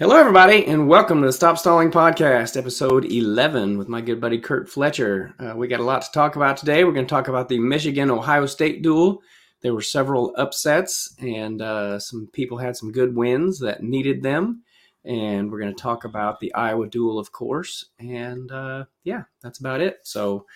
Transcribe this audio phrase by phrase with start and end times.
[0.00, 4.38] Hello, everybody, and welcome to the Stop Stalling Podcast, episode 11, with my good buddy
[4.38, 5.34] Kurt Fletcher.
[5.38, 6.84] Uh, we got a lot to talk about today.
[6.84, 9.20] We're going to talk about the Michigan Ohio State duel.
[9.60, 14.62] There were several upsets, and uh, some people had some good wins that needed them.
[15.04, 17.84] And we're going to talk about the Iowa duel, of course.
[17.98, 19.98] And uh, yeah, that's about it.
[20.04, 20.46] So,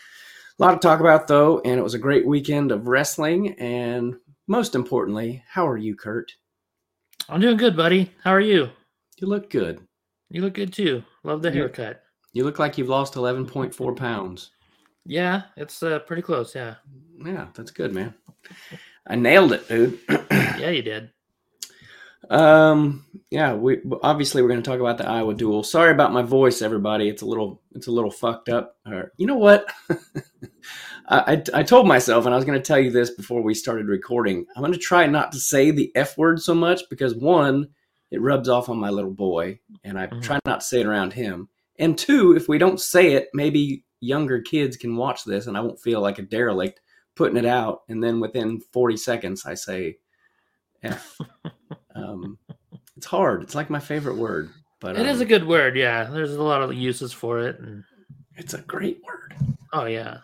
[0.58, 3.52] a lot to talk about, though, and it was a great weekend of wrestling.
[3.58, 4.14] And
[4.46, 6.32] most importantly, how are you, Kurt?
[7.29, 8.11] I'm doing good, buddy.
[8.22, 8.70] How are you?
[9.18, 9.80] You look good.
[10.30, 11.04] You look good too.
[11.22, 12.02] Love the You- haircut.
[12.32, 14.50] You look like you've lost 11.4 pounds.
[15.06, 16.52] Yeah, it's uh, pretty close.
[16.55, 16.74] Yeah.
[17.24, 18.12] Yeah, that's good, man.
[19.06, 19.98] I nailed it, dude.
[20.58, 21.10] Yeah, you did.
[22.30, 25.62] um, yeah, we obviously we're going to talk about the Iowa duel.
[25.62, 27.08] Sorry about my voice, everybody.
[27.08, 28.77] It's a little, it's a little fucked up.
[28.86, 29.70] Or, you know what?
[31.08, 33.52] I, I I told myself, and I was going to tell you this before we
[33.52, 34.46] started recording.
[34.56, 37.69] I'm going to try not to say the f word so much because one,
[38.14, 40.22] it rubs off on my little boy, and I Mhm.
[40.22, 41.48] try not to say it around him.
[41.78, 45.61] And two, if we don't say it, maybe younger kids can watch this, and I
[45.61, 46.80] won't feel like a derelict
[47.16, 47.83] putting it out.
[47.89, 49.98] And then within 40 seconds, I say
[50.83, 51.19] f.
[51.94, 52.39] um,
[52.97, 53.42] it's hard.
[53.42, 55.77] It's like my favorite word, but It is um, a good word.
[55.77, 57.83] Yeah, there's a lot of uses for it, and
[58.36, 59.34] it's a great word.
[59.72, 60.19] oh yeah,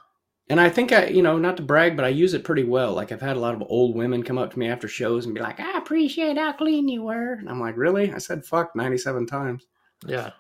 [0.51, 2.93] And I think I, you know, not to brag, but I use it pretty well.
[2.93, 5.33] Like I've had a lot of old women come up to me after shows and
[5.34, 8.75] be like, "I appreciate how clean you were," and I'm like, "Really?" I said "fuck"
[8.75, 9.69] 97 times,
[10.05, 10.33] yeah.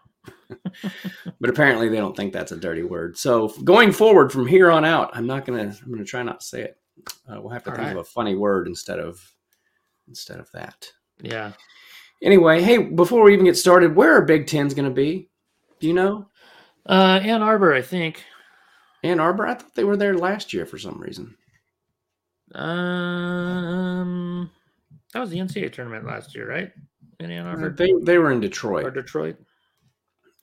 [1.40, 3.16] but apparently they don't think that's a dirty word.
[3.16, 5.76] So going forward from here on out, I'm not gonna.
[5.80, 6.76] I'm gonna try not to say it.
[7.28, 7.96] Uh, we'll have to All think right.
[7.96, 9.22] of a funny word instead of
[10.08, 10.88] instead of that.
[11.22, 11.52] Yeah.
[12.20, 15.30] Anyway, hey, before we even get started, where are Big Ten's gonna be?
[15.78, 16.26] Do you know?
[16.84, 18.24] Uh, Ann Arbor, I think.
[19.02, 19.46] Ann Arbor?
[19.46, 21.36] I thought they were there last year for some reason.
[22.54, 24.50] Um,
[25.12, 26.72] that was the NCAA tournament last year, right?
[27.18, 29.36] In Ann Arbor They they were in Detroit or Detroit.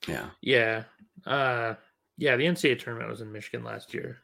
[0.07, 0.27] Yeah.
[0.41, 0.83] Yeah.
[1.25, 1.73] Uh,
[2.17, 2.35] yeah.
[2.35, 4.17] The NCAA tournament was in Michigan last year.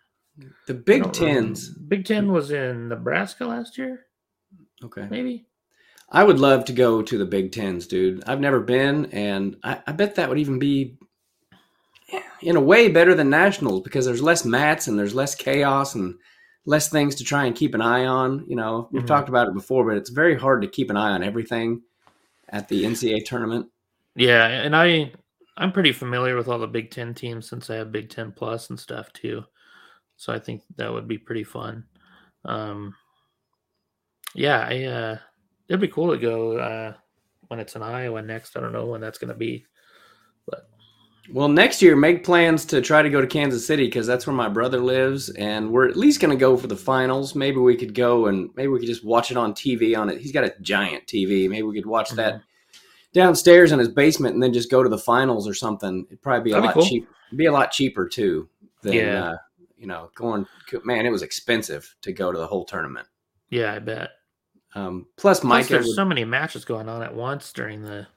[0.68, 1.60] The Big don't remember.
[1.88, 4.06] Big Ten was in Nebraska last year,
[4.84, 5.08] Okay.
[5.10, 5.46] maybe.
[6.10, 8.24] I would love to go to the Big Tens, dude.
[8.28, 10.98] I've never been, and I, I bet that would even be,
[12.42, 16.16] in a way, better than nationals because there's less mats and there's less chaos and
[16.66, 18.46] less things to try and keep an eye on.
[18.48, 19.08] You know, we've Mhm.
[19.08, 21.82] talked about it before, but it's very hard to keep an eye on everything
[22.50, 23.70] at the NCAA tournament.
[24.16, 25.12] Yeah, and I
[25.56, 28.70] I'm pretty familiar with all the Big Ten teams since I have Big Ten Plus
[28.70, 29.44] and stuff too.
[30.18, 31.86] So I think that would be pretty fun.
[32.46, 32.96] Um,
[34.36, 35.18] yeah, I uh,
[35.68, 36.94] it'd be cool to go uh,
[37.48, 38.56] when it's in Iowa next.
[38.58, 39.66] I don't know when that's going to be.
[41.32, 44.36] Well, next year, make plans to try to go to Kansas City because that's where
[44.36, 47.34] my brother lives, and we're at least going to go for the finals.
[47.34, 49.98] Maybe we could go and maybe we could just watch it on TV.
[49.98, 51.50] On it, he's got a giant TV.
[51.50, 52.42] Maybe we could watch that
[53.14, 56.06] downstairs in his basement and then just go to the finals or something.
[56.08, 56.86] It'd probably be a That'd be lot cool.
[56.90, 57.08] cheap.
[57.36, 58.50] Be a lot cheaper too
[58.82, 59.24] than Yeah.
[59.30, 59.38] uh,
[59.78, 60.46] you know going.
[60.84, 63.08] Man, it was expensive to go to the whole tournament.
[63.50, 64.10] Yeah, I bet.
[64.76, 68.08] Um, plus, Plus, Micah, there's would- so many matches going on at once during the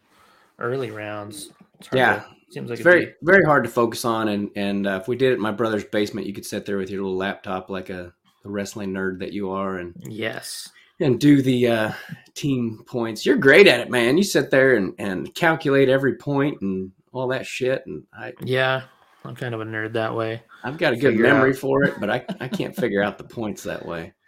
[0.58, 1.50] early rounds.
[1.92, 2.16] Yeah.
[2.16, 4.28] to- seems like it's very be- very hard to focus on.
[4.28, 6.78] And and uh, if we did it in my brother's basement, you could sit there
[6.78, 8.12] with your little laptop like a,
[8.44, 10.70] a wrestling nerd that you are, and yes.
[11.00, 11.92] and do the uh,
[12.34, 13.26] team points.
[13.26, 14.16] You're great at it, man.
[14.16, 17.82] You sit there and, and calculate every point and all that shit.
[17.86, 18.82] And I, Yeah,
[19.24, 20.42] I'm kind of a nerd that way.
[20.62, 21.56] I've got a good Figure memory out.
[21.56, 24.12] for it, but I, I can't figure out the points that way.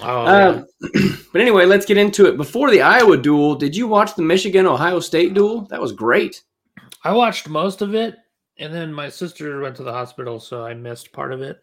[0.00, 0.48] Oh, yeah.
[0.48, 0.66] Um,
[1.32, 2.36] but anyway, let's get into it.
[2.36, 5.62] Before the Iowa duel, did you watch the Michigan Ohio State duel?
[5.70, 6.42] That was great.
[7.08, 8.16] I watched most of it,
[8.58, 11.58] and then my sister went to the hospital, so I missed part of it.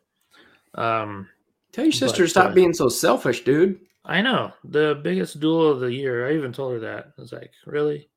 [0.73, 1.29] Um,
[1.71, 3.79] Tell your sister to But, stop uh, being so selfish, dude.
[4.03, 6.27] I know the biggest duel of the year.
[6.27, 7.13] I even told her that.
[7.15, 8.09] I was like, really?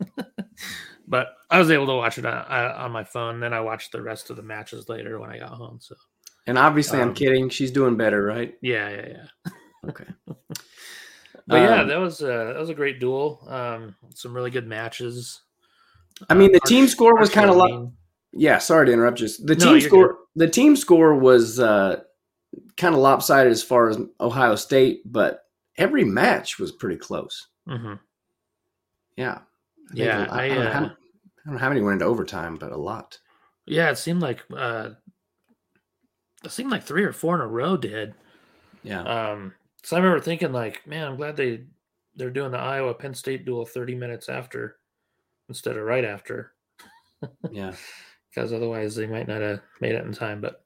[1.06, 3.40] but I was able to watch it on, uh, on my phone.
[3.40, 5.80] Then I watched the rest of the matches later when I got home.
[5.82, 5.96] So
[6.46, 7.50] And obviously, I'm um, kidding.
[7.50, 8.54] She's doing better, right?
[8.62, 9.52] yeah, yeah, yeah.
[9.86, 10.06] Okay.
[11.46, 13.44] But yeah, Um, that was uh, that was a great duel.
[13.48, 15.42] Um, some really good matches.
[16.28, 17.72] I mean, Uh, the team score was kind of like.
[18.32, 22.02] Yeah, sorry to interrupt Just The No, team score, the team score was uh,
[22.76, 25.44] kind of lopsided as far as Ohio State, but
[25.76, 27.48] every match was pretty close.
[27.68, 27.98] mhm.
[29.16, 29.38] Yeah,
[29.88, 32.04] think Yeah, I, I, don't know how, uh, I don't know how many went into
[32.04, 33.18] overtime, but a lot.
[33.66, 34.90] Yeah, it seemed like uh,
[36.44, 38.14] it seemed like three or four in a row did.
[38.82, 41.64] Yeah, Um, so I remember thinking, like, man, I'm glad they
[42.16, 44.76] they're doing the Iowa Penn State duel 30 minutes after
[45.50, 46.52] instead of right after,
[47.50, 47.74] yeah.
[48.30, 50.40] because otherwise they might not have made it in time.
[50.40, 50.64] But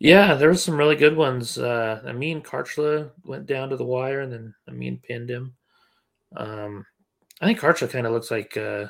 [0.00, 1.56] yeah, there was some really good ones.
[1.56, 5.54] Uh, Amine Kharchla went down to the wire, and then Amine pinned him.
[6.36, 6.84] Um,
[7.40, 8.86] I think Kharchla kind of looks like uh,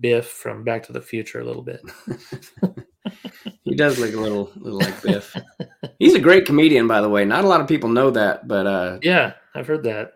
[0.00, 1.80] Biff from Back to the Future a little bit.
[3.64, 5.34] he does look a little, little like Biff.
[5.98, 7.24] He's a great comedian, by the way.
[7.24, 10.12] Not a lot of people know that, but uh, yeah, I've heard that.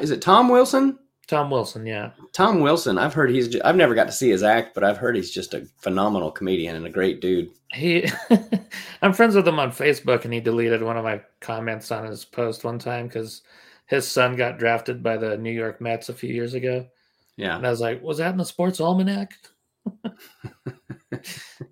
[0.00, 0.98] is it Tom Wilson?
[1.26, 2.10] Tom Wilson, yeah.
[2.32, 2.98] Tom Wilson.
[2.98, 3.58] I've heard he's.
[3.62, 6.76] I've never got to see his act, but I've heard he's just a phenomenal comedian
[6.76, 7.50] and a great dude.
[7.72, 8.06] He,
[9.02, 12.24] I'm friends with him on Facebook, and he deleted one of my comments on his
[12.24, 13.42] post one time because
[13.86, 16.86] his son got drafted by the New York Mets a few years ago.
[17.36, 19.32] Yeah, and I was like, "Was that in the Sports Almanac?"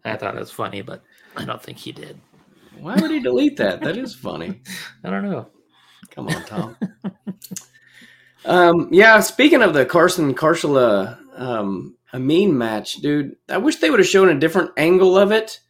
[0.05, 1.03] I thought it was funny, but
[1.37, 2.19] I don't think he did.
[2.79, 3.81] Why would he delete that?
[3.81, 4.61] That is funny.
[5.05, 5.49] I don't know.
[6.11, 6.77] Come on, Tom.
[8.44, 14.00] Um, yeah, speaking of the Carson Karchula um, Amine match, dude, I wish they would
[14.00, 15.61] have shown a different angle of it.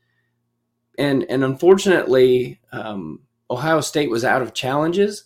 [0.98, 3.20] And and unfortunately, um,
[3.50, 5.24] Ohio State was out of challenges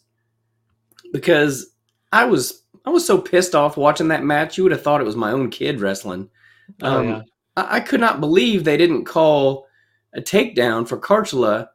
[1.13, 1.73] because
[2.13, 4.57] I was I was so pissed off watching that match.
[4.57, 6.31] You would have thought it was my own kid wrestling.
[6.83, 7.23] Oh, um, yeah.
[7.57, 9.67] I, I, could not believe they didn't call
[10.13, 11.69] a takedown for Karchula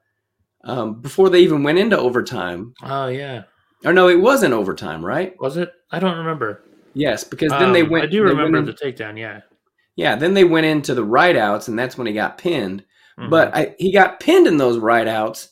[0.64, 2.74] um, before they even went into overtime.
[2.84, 3.44] Oh yeah.
[3.84, 5.40] Or no, it wasn't overtime, right?
[5.40, 5.72] Was it?
[5.92, 6.64] I don't remember.
[6.94, 8.04] Yes, because then um, they went.
[8.04, 9.18] I do remember in, the takedown.
[9.18, 9.42] Yeah.
[9.96, 10.16] Yeah.
[10.16, 12.84] Then they went into the rideouts, and that's when he got pinned.
[13.20, 13.30] Mm-hmm.
[13.30, 15.50] But I, he got pinned in those rideouts,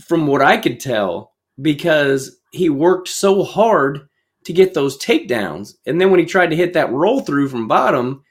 [0.00, 4.08] from what I could tell, because he worked so hard
[4.44, 7.68] to get those takedowns, and then when he tried to hit that roll through from
[7.68, 8.24] bottom,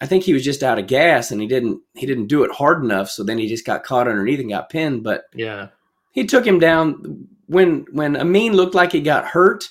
[0.00, 2.50] I think he was just out of gas and he didn't he didn't do it
[2.50, 3.08] hard enough.
[3.10, 5.02] So then he just got caught underneath and got pinned.
[5.02, 5.68] But yeah,
[6.12, 9.68] he took him down when when Amine looked like he got hurt.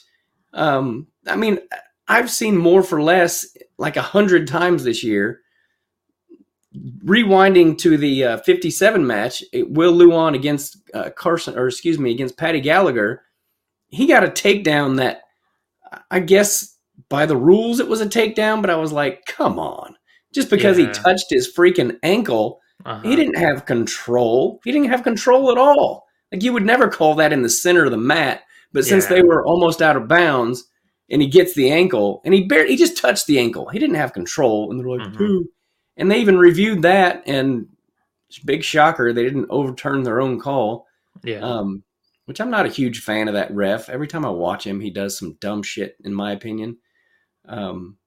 [0.53, 1.59] Um, I mean,
[2.07, 3.45] I've seen more for less
[3.77, 5.41] like a hundred times this year.
[7.05, 12.09] Rewinding to the uh, 57 match, it, Will Lewan against uh, Carson, or excuse me,
[12.09, 13.21] against Paddy Gallagher,
[13.89, 15.21] he got a takedown that
[16.09, 16.75] I guess
[17.09, 19.95] by the rules it was a takedown, but I was like, come on
[20.33, 20.87] just because yeah.
[20.87, 22.59] he touched his freaking ankle.
[22.85, 23.07] Uh-huh.
[23.07, 24.59] He didn't have control.
[24.63, 26.02] He didn't have control at all.
[26.33, 28.41] Like you would never call that in the center of the mat.
[28.73, 29.17] But since yeah.
[29.17, 30.65] they were almost out of bounds,
[31.09, 33.69] and he gets the ankle, and he barely he just touched the ankle.
[33.69, 35.43] He didn't have control, and they're like, mm-hmm.
[35.95, 37.67] And they even reviewed that, and
[38.45, 40.87] big shocker, they didn't overturn their own call.
[41.23, 41.39] Yeah.
[41.39, 41.83] Um,
[42.25, 43.89] which I'm not a huge fan of that ref.
[43.89, 46.77] Every time I watch him, he does some dumb shit, in my opinion.
[47.45, 47.97] Um,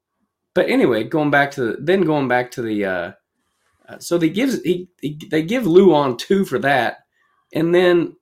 [0.55, 3.12] but anyway, going back to the, then going back to the uh,
[3.88, 7.06] uh, so they gives he, he, they give Lewan two for that,
[7.53, 8.17] and then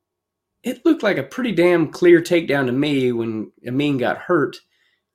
[0.62, 4.56] it looked like a pretty damn clear takedown to me when Amine got hurt,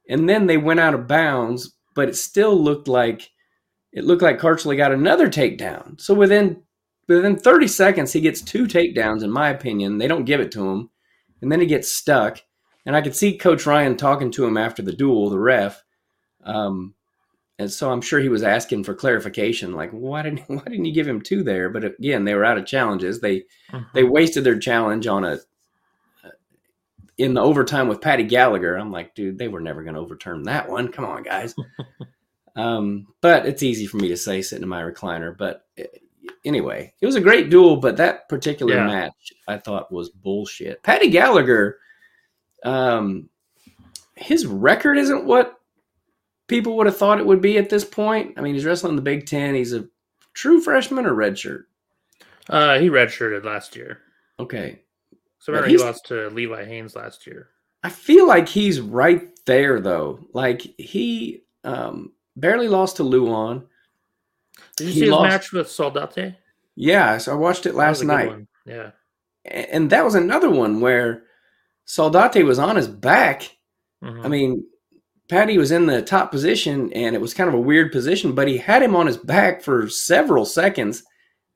[0.08, 3.30] and then they went out of bounds, but it still looked like
[3.92, 6.00] it looked like Karchula got another takedown.
[6.00, 6.64] So within
[7.08, 9.24] within 30 seconds, he gets two takedowns.
[9.24, 10.90] In my opinion, they don't give it to him,
[11.42, 12.42] and then he gets stuck.
[12.86, 15.84] And I could see Coach Ryan talking to him after the duel, the ref.
[16.44, 16.96] Um,
[17.60, 20.94] and so I'm sure he was asking for clarification, like why didn't why didn't you
[20.94, 21.70] give him two there?
[21.70, 23.20] But again, they were out of challenges.
[23.20, 23.40] They
[23.72, 23.80] mm-hmm.
[23.94, 25.40] they wasted their challenge on a
[27.18, 28.76] in the overtime with Paddy Gallagher.
[28.76, 30.88] I'm like, dude, they were never going to overturn that one.
[30.88, 31.54] Come on, guys.
[32.56, 35.38] um, but it's easy for me to say sitting in my recliner.
[35.38, 35.84] But uh,
[36.46, 37.76] anyway, it was a great duel.
[37.76, 38.88] But that particular yeah.
[38.88, 40.82] match I thought was bullshit.
[40.82, 41.78] Paddy Gallagher,
[42.64, 43.28] um,
[44.16, 45.59] his record isn't what
[46.50, 48.34] people would have thought it would be at this point.
[48.36, 49.56] I mean, he's wrestling the Big Ten.
[49.56, 49.88] He's a
[50.34, 51.63] true freshman or redshirt.
[52.50, 54.00] Uh, he redshirted last year.
[54.39, 54.82] Okay.
[55.38, 57.50] So remember, he lost to Levi Haines last year.
[57.84, 60.27] I feel like he's right there though.
[60.34, 63.63] Like he um, barely lost to Lewan.
[64.75, 65.29] Did you he see his lost...
[65.29, 66.36] match with Soldate?
[66.75, 68.48] Yeah, so I watched it last night.
[68.65, 68.91] Yeah.
[69.46, 71.24] And that was another one where
[71.88, 73.58] Soldate was on his back.
[74.03, 74.25] Mm-hmm.
[74.25, 74.65] I mean,
[75.29, 78.48] Paddy was in the top position and it was kind of a weird position, but
[78.48, 81.03] he had him on his back for several seconds.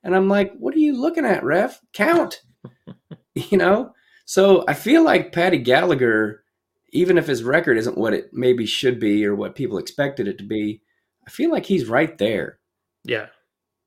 [0.04, 1.82] And I'm like, what are you looking at, ref?
[1.92, 2.42] Count.
[3.36, 3.94] you know?
[4.26, 6.44] So I feel like Paddy Gallagher,
[6.92, 10.38] even if his record isn't what it maybe should be or what people expected it
[10.38, 10.82] to be,
[11.28, 12.60] I feel like he's right there.
[13.04, 13.28] Yeah.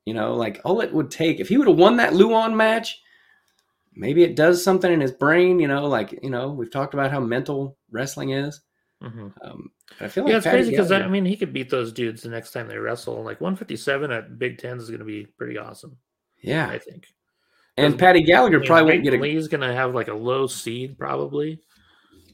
[0.04, 3.00] You know, like all it would take, if he would have won that Lewan match,
[3.94, 7.12] maybe it does something in his brain, you know, like, you know, we've talked about
[7.12, 8.60] how mental wrestling is.
[9.02, 9.28] Mm-hmm.
[9.42, 12.22] Um, I feel like yeah, it's crazy because I mean he could beat those dudes
[12.22, 13.22] the next time they wrestle.
[13.22, 15.96] Like 157 at Big Ten is going to be pretty awesome.
[16.42, 17.06] Yeah, I think.
[17.76, 19.18] And Paddy Gallagher probably won't get a.
[19.18, 21.60] Lee's going to have like a low seed probably,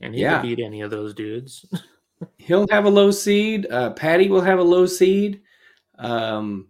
[0.01, 0.41] and he yeah.
[0.41, 1.67] can beat any of those dudes.
[2.37, 3.67] He'll have a low seed.
[3.69, 5.41] Uh, Paddy will have a low seed.
[5.99, 6.69] Um,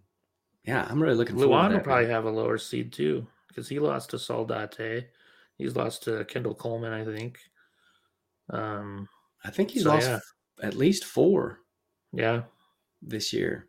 [0.65, 1.53] yeah, I'm really looking forward.
[1.55, 5.05] Lewan will probably have a lower seed too because he lost to Soldate.
[5.57, 7.37] He's lost to Kendall Coleman, I think.
[8.49, 9.07] Um,
[9.43, 10.19] I think he's so, lost yeah.
[10.61, 11.59] at least four.
[12.11, 12.43] Yeah.
[13.01, 13.67] This year.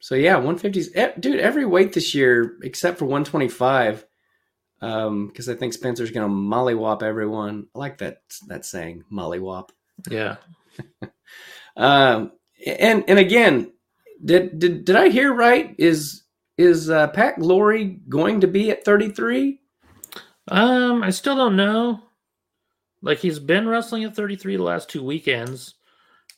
[0.00, 1.40] So yeah, 150s, dude.
[1.40, 4.04] Every weight this year except for 125,
[4.82, 7.66] um because I think Spencer's gonna mollywop everyone.
[7.74, 9.70] I like that that saying, mollywop.
[10.10, 10.36] Yeah.
[11.76, 12.32] Um,
[12.64, 13.72] and and again,
[14.24, 15.74] did did did I hear right?
[15.78, 16.22] Is
[16.56, 19.60] is uh, Pat Glory going to be at 33?
[20.48, 22.00] Um, I still don't know.
[23.04, 25.74] Like he's been wrestling at 33 the last two weekends,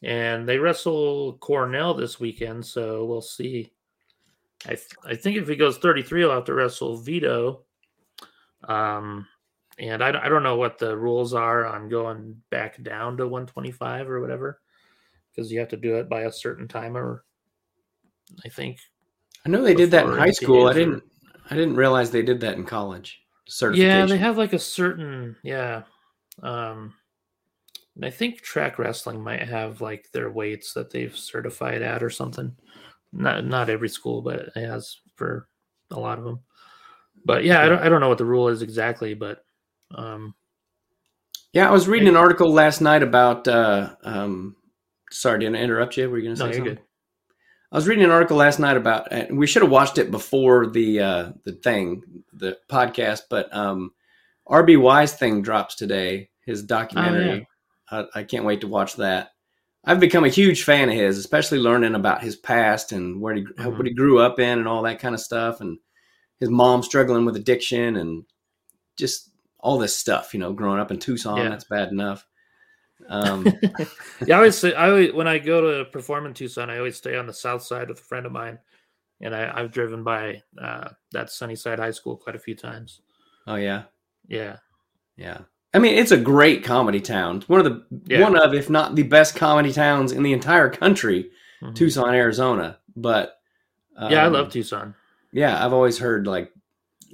[0.03, 3.73] and they wrestle Cornell this weekend, so we'll see.
[4.65, 7.63] I th- I think if he goes 33, he'll have to wrestle Vito.
[8.65, 9.29] Um,
[9.79, 14.11] and I, I don't know what the rules are on going back down to 125
[14.11, 14.61] or whatever,
[15.31, 17.23] because you have to do it by a certain timer.
[18.45, 18.79] I think.
[19.45, 20.67] I know they did that in high school.
[20.67, 21.05] I didn't
[21.49, 23.21] I didn't realize they did that in college.
[23.47, 23.89] Certification.
[23.89, 25.83] Yeah, they have like a certain yeah.
[26.43, 26.95] Um
[27.95, 32.11] and I think track wrestling might have like their weights that they've certified at or
[32.11, 32.55] something.
[33.13, 35.49] Not not every school, but it has for
[35.91, 36.41] a lot of them.
[37.25, 39.45] But yeah, I don't I don't know what the rule is exactly, but
[39.95, 40.35] um
[41.53, 43.49] Yeah, I was reading an article last night about.
[43.49, 44.57] Uh, um,
[45.11, 46.09] sorry, did I interrupt you?
[46.11, 46.75] Were you going to say no, something?
[46.75, 46.83] good.
[47.73, 49.11] I was reading an article last night about.
[49.13, 52.03] And we should have watched it before the uh, the thing,
[52.33, 53.23] the podcast.
[53.31, 53.93] But um,
[54.49, 56.31] RBY's thing drops today.
[56.45, 57.49] His documentary.
[57.91, 59.31] I, I can't wait to watch that.
[59.85, 63.43] I've become a huge fan of his, especially learning about his past and where he
[63.45, 63.77] Mhm.
[63.77, 65.79] what he grew up in and all that kind of stuff, and
[66.41, 68.25] his mom struggling with addiction and
[68.97, 70.35] just all this stuff.
[70.35, 71.49] You know, growing up in Tucson, Yeah.
[71.51, 72.27] that's bad enough.
[73.09, 73.47] Um,
[74.27, 76.97] yeah, I always say I always when I go to perform in Tucson, I always
[76.97, 78.59] stay on the south side with a friend of mine,
[79.21, 83.03] and I, I've driven by uh, that Sunnyside High School quite a few times.
[83.47, 83.85] oh yeah,
[84.29, 84.57] Yeah,
[85.17, 85.39] yeah.
[85.75, 87.37] I mean, it's a great comedy town.
[87.39, 88.23] It's one of the Yeah.
[88.23, 91.31] one of, if not the best comedy towns in the entire country,
[91.63, 91.75] Mhm.
[91.75, 92.79] Tucson, Arizona.
[92.97, 93.39] But
[93.99, 94.95] yeah, I um, love Tucson.
[95.33, 96.53] Yeah, I've always heard like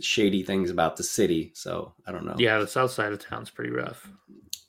[0.00, 2.36] shady things about the city, so I don't know.
[2.38, 4.08] Yeah, the south side of town's pretty rough.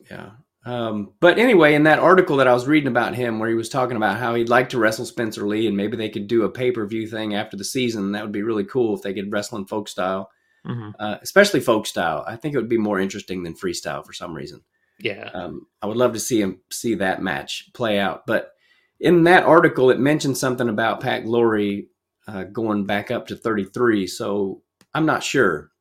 [0.10, 0.32] Yeah.
[0.66, 3.68] Um, but anyway, in that article that I was reading about him, where he was
[3.70, 6.50] talking about how he'd like to wrestle Spencer Lee, and maybe they could do a
[6.50, 8.14] pay per view thing after the season.
[8.14, 10.32] That would be really cool if they could wrestle in folk style,
[10.65, 12.24] hmm uh, especially folk style.
[12.27, 14.62] I think it would be more interesting than freestyle for some reason.
[15.00, 18.25] Yeah, Um, I would love to see him see that match play out.
[18.25, 18.51] But
[19.00, 21.88] in that article, it mentioned something about Pat Glory
[22.27, 24.08] uh, going back up to 33.
[24.08, 24.62] So
[24.93, 25.72] I'm not sure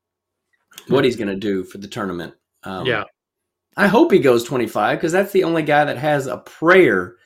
[0.88, 2.34] what he's going to do for the tournament.
[2.64, 3.04] Um, yeah,
[3.76, 7.16] I hope he goes 25 because that's the only guy that has a prayer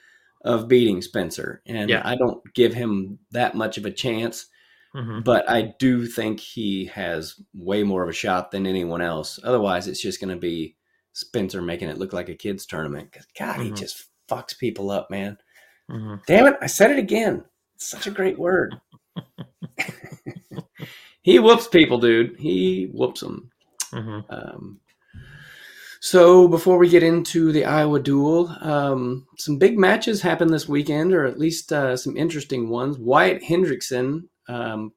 [0.44, 1.62] of beating Spencer.
[1.66, 2.02] And Yeah.
[2.04, 4.46] I don't give him that much of a chance,
[4.96, 9.38] hmm but I do think he has way more of a shot than anyone else.
[9.44, 10.76] Otherwise, it's just going to be
[11.12, 13.12] Spencer making it look like a kids' tournament.
[13.12, 13.76] 'Cause, God, he Mhm.
[13.78, 15.38] just fucks people up, man.
[15.90, 17.44] hmm Damn it, I said it again.
[17.74, 18.74] It's such a great word.
[21.22, 22.36] he whoops people, dude.
[22.38, 23.50] He whoops them.
[23.92, 24.80] hmm Um,
[26.00, 31.12] so before we get into the Iowa duel, um, some big matches happened this weekend,
[31.12, 32.98] or at least uh, some interesting ones.
[32.98, 34.92] Wyatt Hendrickson, um,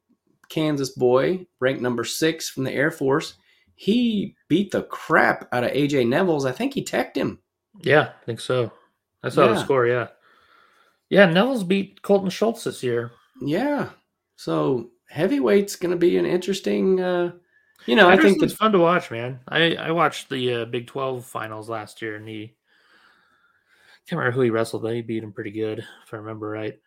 [0.50, 3.36] Kansas boy, ranked number six from the Air Force,
[3.76, 6.48] he beat the crap out of AJ Nevills.
[6.48, 7.40] I think he teched him.
[7.82, 8.72] yeah, I think so.
[9.24, 9.54] I saw Yeah.
[9.54, 9.86] the score.
[9.86, 10.08] Yeah,
[11.10, 11.28] yeah.
[11.28, 13.12] Nevills beat Colton Schultz this year.
[13.42, 13.90] Yeah.
[14.36, 17.00] So heavyweight's going to be an interesting.
[17.00, 17.32] Uh,
[17.86, 19.40] you know, I think it's fun to watch, man.
[19.48, 22.56] I I watched the uh, Big Twelve finals last year, and he
[24.08, 26.78] can't remember who he wrestled, but he beat him pretty good, if I remember right.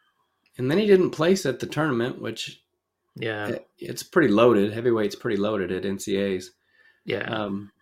[0.59, 2.61] And then he didn't place at the tournament, which
[3.17, 4.73] Yeah, it- it's pretty loaded.
[4.73, 6.47] Heavyweight's pretty loaded at NCAs.
[7.05, 7.73] yeah, Um,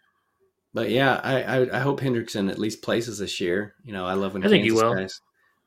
[0.73, 3.75] but yeah, I, I I hope Hendrickson at least places this year.
[3.85, 4.95] You know, I love when I think he Kansas will.
[4.95, 5.21] guys.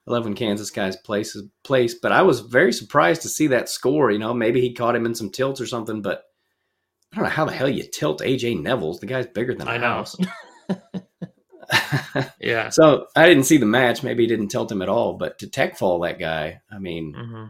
[0.08, 3.70] I love when Kansas guys places place, but I was very surprised to see that
[3.70, 4.12] score.
[4.12, 6.24] You know, maybe he caught him in some tilts or something, but
[7.12, 9.00] I don't know how the hell you tilt AJ Nevills.
[9.00, 10.04] The guy's bigger than I know.
[12.40, 12.70] yeah.
[12.70, 14.04] so I didn't see the match.
[14.04, 17.14] Maybe he didn't tilt him at all, but to tech fall that guy, I mean,
[17.18, 17.46] hmm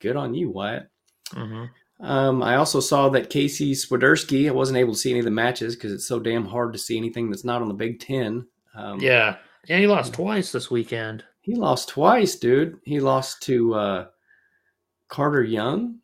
[0.00, 0.88] good on you, Wyatt.
[1.32, 1.64] hmm
[2.00, 4.48] Um, I also saw that Casey Swiderski.
[4.48, 6.78] I wasn't able to see any of the matches because it's so damn hard to
[6.78, 8.46] see anything that's not on the Big Ten.
[8.74, 9.78] Um, Yeah, yeah.
[9.78, 11.24] He lost twice this weekend.
[11.40, 12.78] he lost twice, dude.
[12.84, 14.06] He lost to uh,
[15.08, 15.98] Carter Young.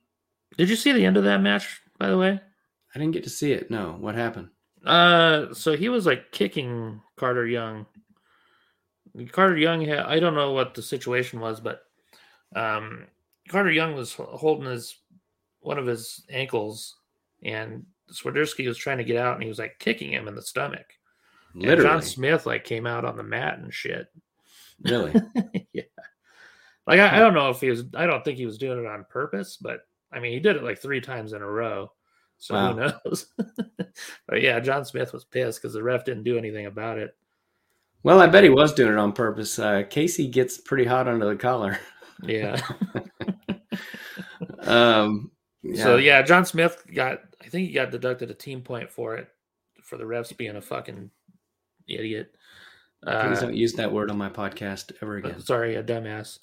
[0.56, 1.80] Did you see the end of that match?
[1.98, 2.40] By the way,
[2.94, 3.70] I didn't get to see it.
[3.70, 4.48] No, what happened?
[4.84, 7.86] uh, so he was like kicking Carter Young.
[9.30, 11.82] Carter Young had I don't know what the situation was, but
[12.56, 13.06] um,
[13.48, 14.96] Carter Young was holding his
[15.60, 16.96] one of his ankles,
[17.42, 20.42] and Swiderski was trying to get out, and he was like kicking him in the
[20.42, 20.86] stomach.
[21.54, 24.08] And Literally, John Smith like came out on the mat and shit.
[24.82, 25.12] really.
[25.72, 25.82] yeah.
[26.86, 27.84] Like I, I don't know if he was.
[27.94, 29.80] I don't think he was doing it on purpose, but
[30.12, 31.92] I mean, he did it like three times in a row.
[32.38, 32.72] So Wow.
[32.72, 33.26] who knows?
[34.28, 37.16] but yeah, John Smith was pissed because the ref didn't do anything about it.
[38.04, 39.58] Well, I bet he was doing it on purpose.
[39.58, 41.78] Uh, Casey gets pretty hot under the collar.
[42.22, 42.60] Yeah.
[44.60, 45.30] Um,
[45.62, 45.82] yeah.
[45.82, 47.20] So yeah, John Smith got.
[47.42, 49.28] I think he got deducted a team point for it
[49.82, 51.10] for the refs being a fucking
[51.86, 52.30] idiot.
[53.04, 55.38] Please Uh, don't use that word on my podcast ever again.
[55.40, 56.38] sorry, a dumbass.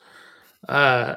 [0.70, 1.16] Uh,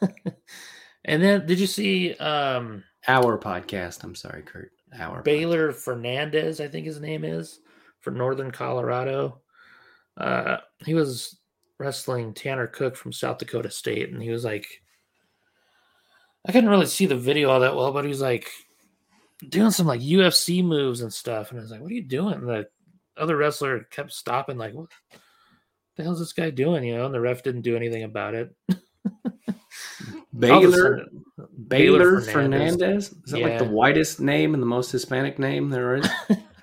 [1.04, 4.04] and then did you see um, Our podcast.
[4.04, 4.70] I'm sorry, Kurt.
[4.96, 6.60] Our Baylor Fernandez?
[6.60, 7.58] I think his name is
[8.00, 9.40] for Northern Colorado.
[10.16, 11.38] Uh, he was
[11.78, 14.66] wrestling Tanner Cook from South Dakota State, and he was like,
[16.46, 18.48] I couldn't really see the video all that well, but he was like
[19.48, 22.34] doing some like UFC moves and stuff, and I was like, "What are you doing?"
[22.34, 22.66] And the
[23.16, 24.88] other wrestler kept stopping, like, "What
[25.96, 28.54] the hell's this guy doing?" You know, and the ref didn't do anything about it.
[30.42, 31.06] I'll Baylor.
[31.68, 32.32] Baylor Fernandez.
[32.32, 33.12] Fernandez.
[33.24, 36.08] Is that like the whitest name and the most Hispanic name there is?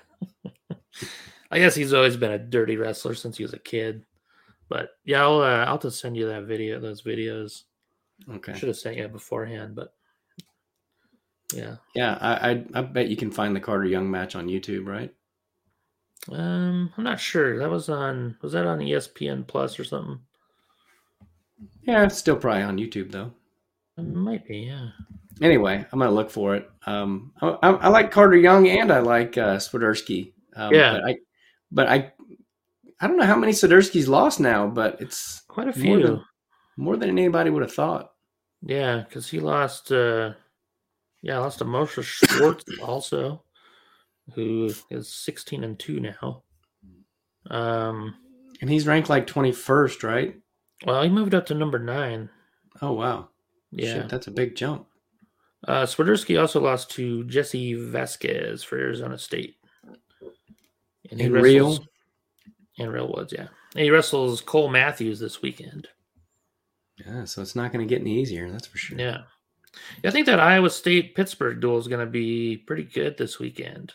[1.50, 4.04] I guess he's always been a dirty wrestler since he was a kid.
[4.68, 7.62] But yeah, I'll uh, I'll just send you that video, those videos.
[8.30, 8.52] Okay.
[8.52, 9.94] I Should have sent you beforehand, but
[11.52, 11.76] yeah.
[11.94, 15.12] Yeah, I, I I bet you can find the Carter Young match on YouTube, right?
[16.32, 17.58] Um, I'm not sure.
[17.58, 20.20] That was on was that on ESPN Plus or something?
[21.82, 23.32] Yeah, it's still probably on YouTube though.
[23.96, 24.88] It might be, yeah.
[25.42, 26.70] Anyway, I'm gonna look for it.
[26.86, 30.32] Um, I, I, I like Carter Young and I like uh, Swiderski.
[30.56, 31.00] Um, Yeah.
[31.04, 31.16] I,
[31.74, 32.12] but I,
[33.00, 36.02] I don't know how many Swiderski's lost now, but it's Quite a More few.
[36.06, 36.24] than-
[36.76, 38.12] more than anybody would have thought.
[38.62, 40.32] Yeah, because he lost uh
[41.22, 43.44] yeah, lost to Mosha Schwartz also,
[44.34, 46.42] who is sixteen and two now.
[47.50, 48.16] Um
[48.60, 50.40] And he's ranked like 21st, right?
[50.86, 52.30] well he moved up to number nine.
[52.82, 53.28] Oh wow,
[53.70, 53.94] Yeah.
[54.02, 54.86] Shit, that's a big jump.
[55.66, 59.56] Uh, Swiderski also lost to Jesse Vasquez for Arizona State.
[61.10, 61.88] And In wrestles- Real?
[62.78, 63.48] In Real Woods, yeah.
[63.74, 65.88] And he wrestles Cole Matthews this weekend.
[67.04, 68.98] Yeah, so it's not going to get any easier, that's for sure.
[68.98, 69.22] Yeah.
[70.02, 73.38] Yeah, I think that Iowa State Pittsburgh duel is going to be pretty good this
[73.40, 73.92] weekend.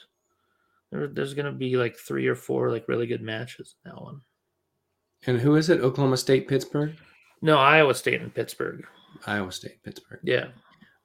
[0.91, 4.01] There, there's going to be like three or four like really good matches in that
[4.01, 4.21] one.
[5.25, 5.79] And who is it?
[5.81, 6.95] Oklahoma State, Pittsburgh,
[7.41, 8.85] No, Iowa State and Pittsburgh.
[9.25, 10.19] Iowa State, Pittsburgh.
[10.23, 10.47] Yeah.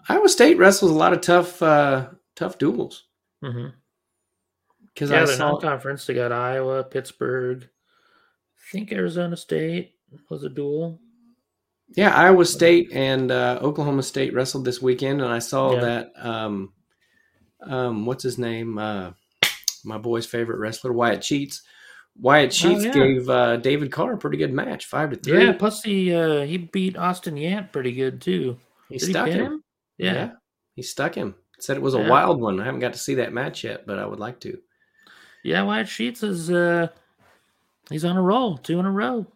[0.08, 3.04] Iowa State wrestles a lot of tough, uh, tough duels.
[3.42, 3.68] hmm
[4.94, 6.06] Because Yeah, I the saw, non-conference.
[6.06, 7.64] They got Iowa, Pittsburgh.
[7.64, 9.94] I think Arizona State
[10.30, 11.00] was a duel.
[11.96, 15.80] yeah, Iowa State and uh, Oklahoma State wrestled this weekend, and I saw Yeah.
[15.80, 16.12] that.
[16.16, 16.72] Um,
[17.62, 18.78] um, what's his name?
[18.78, 19.12] Uh,
[19.84, 21.62] my boy's favorite wrestler, Wyatt Sheets.
[22.16, 22.92] Wyatt Sheets Oh, yeah.
[22.92, 25.44] gave uh, David Carr a pretty good match, five to three.
[25.44, 28.58] Yeah, plus he uh, he beat Austin Yant pretty good too.
[28.88, 29.44] he Did stuck he him.
[29.44, 29.64] him?
[29.98, 30.30] Yeah.
[30.74, 31.34] he stuck him.
[31.58, 32.08] Said it was a Yeah.
[32.08, 32.60] wild one.
[32.60, 34.58] I haven't got to see that match yet, but I would like to.
[35.44, 36.88] Yeah, Wyatt Sheets is uh
[37.90, 39.26] he's on a roll, two in a row.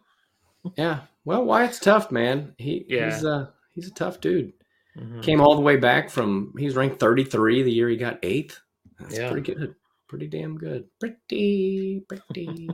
[0.75, 1.01] Yeah.
[1.23, 2.53] Well, Wyatt's tough, man.
[2.57, 3.13] He Yeah.
[3.13, 4.53] he's uh he's a tough dude.
[4.97, 5.21] Mhm.
[5.23, 8.59] Came all the way back from he's ranked 33 the year he got eighth.
[8.99, 9.31] That's Yeah.
[9.31, 9.75] pretty good.
[10.07, 10.89] Pretty damn good.
[10.99, 12.69] Pretty, pretty, pretty.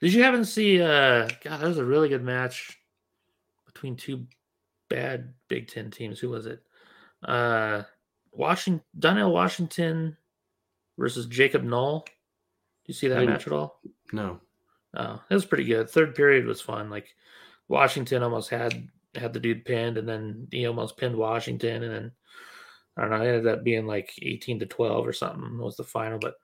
[0.00, 2.78] Did you happen to see uh God, that was a really good match
[3.66, 4.26] between two
[4.88, 6.18] bad Big Ten teams.
[6.18, 6.62] Who was it?
[7.22, 7.82] Uh
[8.32, 10.16] Washington Donnell Washington
[10.98, 12.06] versus Jacob Knoll.
[12.84, 13.30] Do you see that didn't.
[13.30, 13.80] match at all?
[14.12, 14.40] No.
[14.96, 15.88] Oh, it was pretty good.
[15.88, 16.90] Third period was fun.
[16.90, 17.14] Like
[17.68, 22.12] Washington almost had had the dude pinned, and then he almost pinned Washington, and then
[22.96, 23.22] I don't know.
[23.22, 26.18] It ended up being like eighteen to twelve or something was the final.
[26.18, 26.34] But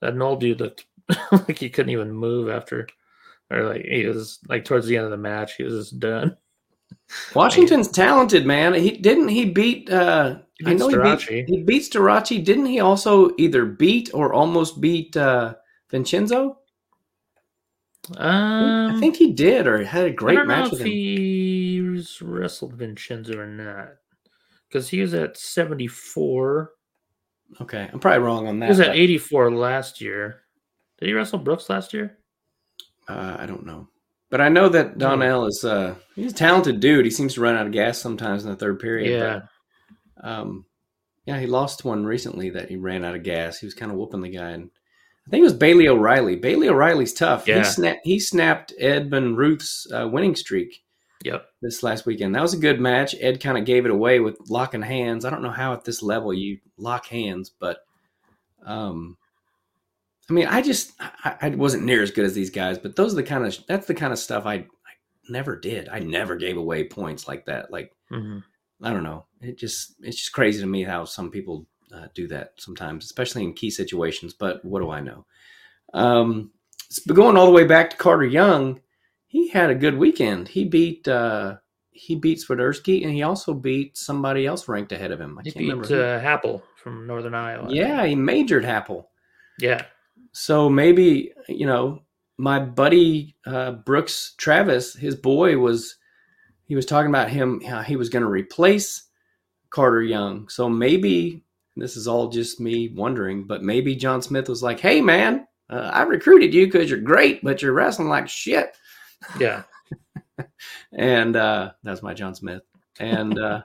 [0.00, 0.84] that Knoll dude looked
[1.32, 2.86] like he couldn't even move after,
[3.50, 6.36] or like he was like towards the end of the match, he was just done.
[7.34, 8.74] Washington's talented, man.
[8.74, 11.46] He didn't he beat uh I beat know he beat, Starace.
[11.48, 12.44] he beat Starace.
[12.44, 15.54] Didn't he also either beat or almost beat uh
[15.90, 16.58] Vincenzo?
[18.16, 20.86] Um, I think he did or had a great don't know match if with him.
[20.86, 23.88] he wrestled Vincenzo or not,
[24.68, 26.72] because he was at seventy four.
[27.60, 27.88] Okay.
[27.92, 28.66] I'm probably wrong on that.
[28.66, 30.42] He was at but, 84 last year.
[30.98, 32.18] Did he wrestle Brooks last year?
[33.08, 33.88] uh, I don't know.
[34.30, 37.04] But I know that Donnell is uh he's a talented dude.
[37.04, 39.10] He seems to run out of gas sometimes in the third period.
[39.10, 39.34] Yeah.
[39.38, 39.48] But,
[40.22, 40.64] um
[41.24, 43.58] yeah, he lost one recently that he ran out of gas.
[43.58, 44.70] He was kind of whooping the guy and
[45.26, 46.36] I think it was Bailey O'Reilly.
[46.36, 47.48] Bailey O'Reilly's tough.
[47.48, 47.58] Yeah.
[47.58, 50.82] He snapped he snapped Edmund Ruth's uh, winning streak
[51.24, 51.46] Yep.
[51.62, 52.34] this last weekend.
[52.36, 53.14] That was a good match.
[53.18, 55.24] Ed kind of gave it away with locking hands.
[55.24, 57.78] I don't know how at this level you lock hands, but
[58.64, 59.16] um,
[60.30, 62.78] I mean, I just I, I wasn't near as good as these guys.
[62.78, 64.66] But those are the kind of that's the kind of stuff I I
[65.28, 65.88] never did.
[65.88, 67.72] I never gave away points like that.
[67.72, 68.38] Like hmm
[68.82, 69.24] I don't know.
[69.40, 73.42] It just it's just crazy to me how some people uh, do that sometimes, especially
[73.44, 74.34] in key situations.
[74.34, 75.24] But what do I know?
[75.94, 76.52] Um,
[77.12, 78.80] going all the way back to Carter Young,
[79.26, 80.48] he had a good weekend.
[80.48, 81.56] He beat uh,
[81.90, 85.38] he beat Swiderski, and he also beat somebody else ranked ahead of him.
[85.38, 86.16] I He can't beat remember.
[86.16, 87.72] uh, Happel from Northern Iowa.
[87.72, 89.06] Yeah, he majored Happel.
[89.58, 89.82] yeah,
[90.32, 92.02] So maybe you know
[92.38, 95.96] my buddy uh, Brooks Travis, his boy was
[96.66, 99.04] he was talking about him how he was going to replace
[99.70, 100.48] Carter Young.
[100.48, 101.44] So maybe
[101.76, 105.90] this is all just me wondering, but maybe John Smith was like, "Hey man, uh,
[105.92, 108.76] I recruited you because you're great, but you're wrestling like shit."
[109.38, 109.62] yeah.
[110.92, 112.62] And uh, that's my John Smith.
[113.00, 113.62] And uh,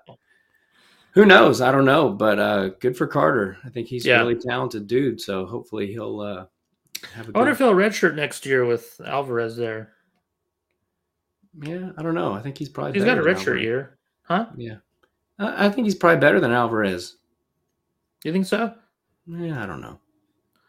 [1.13, 1.59] who knows?
[1.61, 3.57] I don't know, but uh, good for Carter.
[3.65, 4.19] I think he's a Yeah.
[4.19, 5.19] really talented dude.
[5.19, 6.45] So hopefully he'll uh,
[7.13, 9.93] have a I wonder good if he'll redshirt next year with Alvarez there.
[11.59, 12.33] Yeah, I don't know.
[12.33, 13.63] I think he's probably He's got a richer Alvarez.
[13.63, 14.47] year, huh?
[14.55, 14.75] Yeah,
[15.39, 17.17] I I think he's probably better than Alvarez.
[18.23, 18.73] You think so?
[19.27, 19.99] Yeah, I don't know.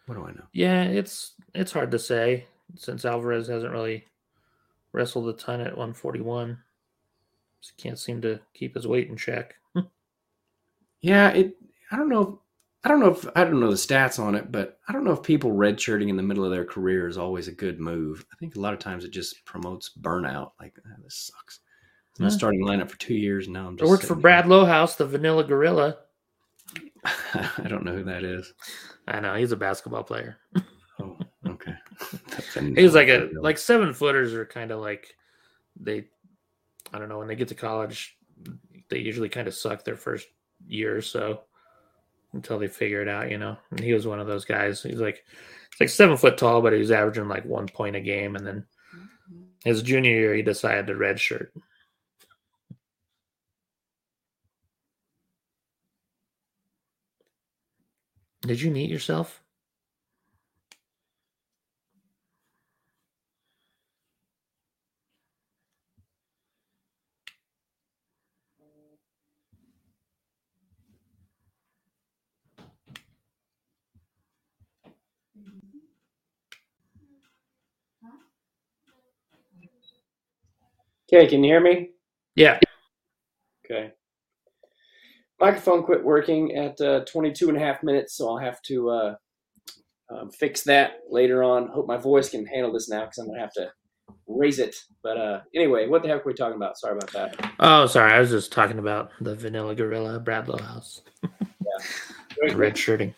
[0.07, 0.45] What do I know?
[0.53, 4.07] Yeah, it's it's hard to say since Alvarez hasn't really
[4.93, 6.59] wrestled a ton at 141.
[7.61, 9.55] Just can't seem to keep his weight in check.
[11.01, 11.57] Yeah, it.
[11.91, 12.42] I don't know.
[12.85, 15.13] I don't know if I don't know the stats on it, but I don't know
[15.13, 18.25] if people redshirting in the middle of their career is always a good move.
[18.33, 20.53] I think a lot of times it just promotes burnout.
[20.61, 21.61] Like "Ah, this sucks.
[22.19, 22.31] I'm Yeah.
[22.31, 23.69] starting lineup for two years and now.
[23.69, 25.99] I'm I just worked for Brad Lowhouse, the Vanilla Gorilla.
[27.05, 28.53] I don't know who that is.
[29.07, 30.39] I know he's a basketball player.
[31.01, 31.17] Oh,
[31.47, 31.75] okay.
[32.29, 35.15] That's He's like a like seven footers are kind of like
[35.79, 36.07] they.
[36.93, 38.19] I don't know when they get to college,
[38.89, 40.27] they usually kind of suck their first
[40.67, 41.43] year or so
[42.33, 43.57] until they figure it out, you know.
[43.71, 44.83] And he was one of those guys.
[44.83, 45.25] He's like,
[45.71, 48.37] it's like seven foot tall, but he was averaging like one point a game.
[48.37, 49.43] And then mm-hmm.
[49.65, 51.49] his junior year, he decided to redshirt.
[58.43, 59.42] Did you meet yourself?
[81.15, 81.91] Okay, can you hear me?
[82.37, 82.59] Yeah.
[83.67, 83.93] Okay.
[85.39, 89.15] Microphone quit working at uh, 22 and a half minutes, so I'll have to uh,
[90.11, 91.69] um, fix that later on.
[91.69, 93.71] Hope my voice can handle this now because I'm going to have to
[94.27, 94.75] raise it.
[95.03, 96.79] But uh, anyway, what the heck are we talking about?
[96.79, 97.53] Sorry about that.
[97.61, 98.13] Oh, sorry.
[98.13, 102.53] I was just talking about the Vanilla Gorilla, Bradlow House, yeah.
[102.55, 103.15] red shirting.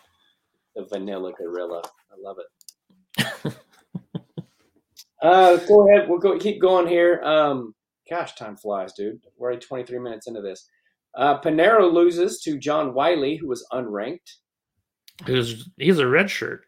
[0.75, 1.83] The vanilla gorilla.
[2.11, 3.55] I love it.
[5.23, 6.09] uh, go ahead.
[6.09, 7.23] We'll go keep going here.
[7.23, 7.73] Um,
[8.09, 9.21] gosh, time flies, dude.
[9.37, 10.69] We're already 23 minutes into this.
[11.15, 14.37] Uh, Paniro loses to John Wiley, who was unranked.
[15.27, 16.65] He's he's a red shirt.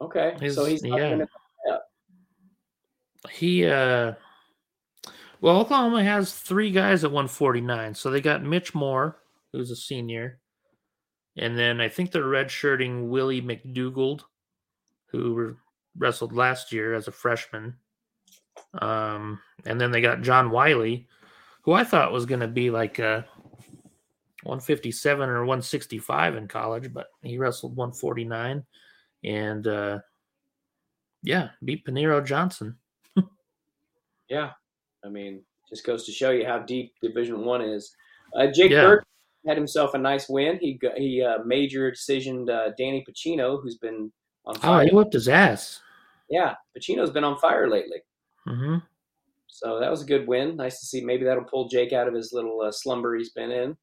[0.00, 1.24] Okay, He's- so he's yeah.
[3.30, 4.12] He uh
[5.40, 7.94] well Oklahoma has three guys at 149.
[7.94, 9.18] So they got Mitch Moore,
[9.52, 10.40] who's a senior.
[11.36, 14.22] And then I think they're redshirting Willie McDougald,
[15.10, 15.54] who re-
[15.96, 17.76] wrestled last year as a freshman.
[18.80, 21.06] Um, and then they got John Wiley,
[21.62, 23.24] who I thought was going to be like a
[24.44, 28.64] 157 or 165 in college, but he wrestled 149
[29.24, 29.98] and uh,
[31.22, 32.76] yeah, beat Paniro Johnson.
[34.28, 34.50] Yeah,
[35.02, 35.40] I mean,
[35.70, 37.94] just goes to show you how deep Division One is.
[38.36, 38.82] Uh, Jake Yeah.
[38.82, 39.06] Burke
[39.46, 40.58] had himself a nice win.
[40.60, 44.12] He got, he uh, major decisioned uh, Danny Pacino, who's been
[44.44, 44.82] on fire.
[44.82, 45.80] Oh, he whipped his ass.
[46.28, 48.02] yeah, Pacino's been on fire lately.
[48.46, 48.76] Hmm
[49.48, 50.56] So that was a good win.
[50.56, 51.04] Nice to see.
[51.04, 53.76] Maybe that'll pull Jake out of his little uh, slumber he's been in.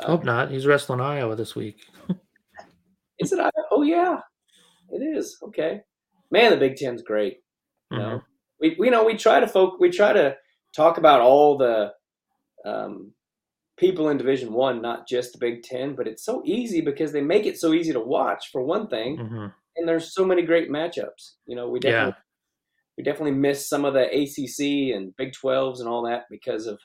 [0.00, 0.50] Uh, Hope not.
[0.50, 1.84] He's wrestling Iowa this week.
[3.18, 3.38] Is it?
[3.38, 3.50] Iowa?
[3.70, 4.18] Oh yeah,
[4.90, 5.36] it is.
[5.42, 5.80] Okay,
[6.30, 7.38] man, the Big Ten's great.
[7.90, 8.22] You know,
[8.60, 10.36] we we know we try to folk we try to
[10.74, 11.92] talk about all the
[12.64, 13.12] um,
[13.76, 17.20] people in Division One, not just the Big Ten, but it's so easy because they
[17.20, 19.52] make it so easy to watch for one thing, Mhm.
[19.76, 21.34] and there's so many great matchups.
[21.46, 22.22] You know, we definitely Yeah.
[22.96, 26.78] We definitely miss some of the ACC and Big Twelves and all that because of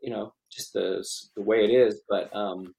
[0.00, 2.02] you know just the the way it is.
[2.08, 2.74] But um,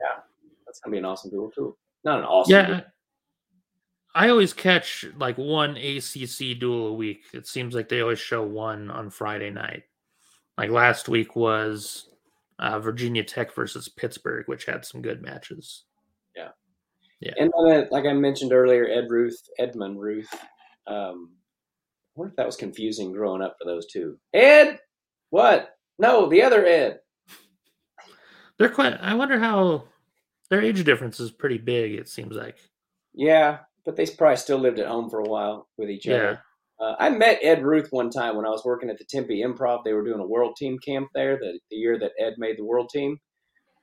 [0.00, 0.20] yeah,
[0.66, 1.76] that's gonna be an awesome duel too.
[2.04, 2.52] Not an awesome.
[2.52, 2.66] Yeah.
[2.66, 2.80] duel.
[4.14, 7.24] I always catch like one ACC duel a week.
[7.32, 9.84] It seems like they always show one on Friday night.
[10.58, 12.10] Like last week was
[12.58, 15.84] uh, Virginia Tech versus Pittsburgh, which had some good matches.
[16.36, 16.50] Yeah,
[17.20, 17.32] yeah.
[17.38, 20.28] And then, uh, like I mentioned earlier, Ed Ruth, Edmund Ruth,
[20.86, 21.30] um,
[22.14, 24.18] wonder if that was confusing growing up for those two.
[24.34, 24.78] Ed,
[25.30, 25.70] what?
[25.98, 26.98] No, the other Ed.
[28.58, 28.94] They're quite.
[29.00, 29.84] I wonder how
[30.50, 31.94] their age difference is pretty big.
[31.94, 32.58] It seems like.
[33.14, 36.14] Yeah, but they probably still lived at home for a while with each Yeah.
[36.16, 36.42] other.
[36.80, 39.84] Uh, I met Ed Ruth one time when I was working at the Tempe Improv.
[39.84, 42.64] They were doing a world team camp there the, the year that Ed made the
[42.64, 43.18] world team.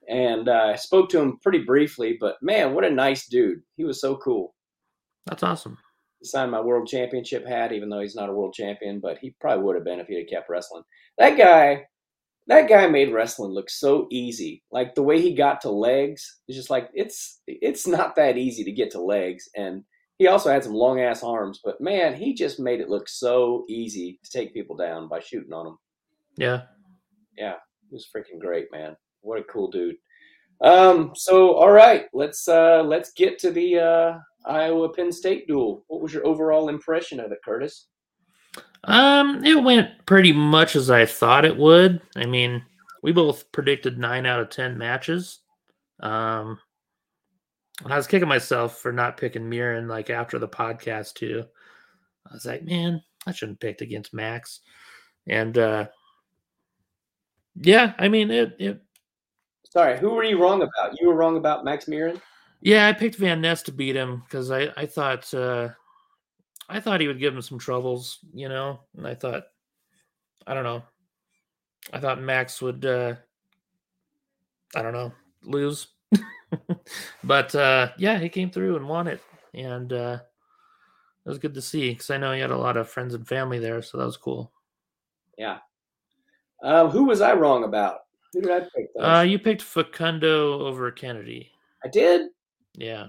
[0.09, 3.59] And uh, I spoke to him pretty briefly, but man, what a nice dude.
[3.77, 4.53] He was so cool.
[5.27, 5.77] That's awesome.
[6.19, 9.35] He signed my world championship hat, even though he's not a world champion, but he
[9.39, 10.83] probably would have been if he'd have kept wrestling.
[11.17, 11.85] That guy,
[12.47, 14.63] that guy made wrestling look so easy.
[14.71, 18.63] Like the way he got to legs, it's just like it's it's not that easy
[18.63, 19.47] to get to legs.
[19.55, 19.83] And
[20.17, 23.65] he also had some long ass arms, but man, he just made it look so
[23.69, 25.77] easy to take people down by shooting on them.
[26.35, 26.63] Yeah.
[27.37, 27.55] Yeah,
[27.89, 28.97] he was freaking great, man.
[29.21, 29.95] What a cool dude.
[30.61, 35.83] Um, so all right, let's uh let's get to the uh Iowa Penn State duel.
[35.87, 37.87] What was your overall impression of it, Curtis?
[38.85, 42.01] Um, it went pretty much as I thought it would.
[42.15, 42.63] I mean,
[43.03, 45.39] we both predicted nine out of ten matches.
[45.99, 46.59] Um,
[47.83, 51.45] and I was kicking myself for not picking Murin like after the podcast too.
[52.29, 54.61] I was like, man, I shouldn't have picked against Max.
[55.27, 55.87] And uh
[57.55, 58.81] yeah, I mean it it
[59.69, 60.99] Sorry, who were you wrong about?
[60.99, 62.19] You were wrong about Max Murin?
[62.61, 65.69] Yeah, I picked Van Ness to beat him because I, I thought uh
[66.67, 69.43] I thought he would give him some troubles, you know, and I thought
[70.45, 70.83] I don't know.
[71.93, 73.15] I thought Max would uh
[74.75, 75.87] I don't know, lose.
[77.23, 79.21] but uh yeah, he came through and won it.
[79.53, 80.19] And uh
[81.25, 83.27] it was good to see because I know he had a lot of friends and
[83.27, 84.51] family there, so that was cool.
[85.37, 85.59] Yeah.
[86.61, 87.99] Um, who was I wrong about?
[88.33, 88.93] Who did I pick?
[88.93, 89.05] Those?
[89.05, 91.51] Uh you picked Facundo over Kennedy.
[91.85, 92.31] I did.
[92.75, 93.07] Yeah.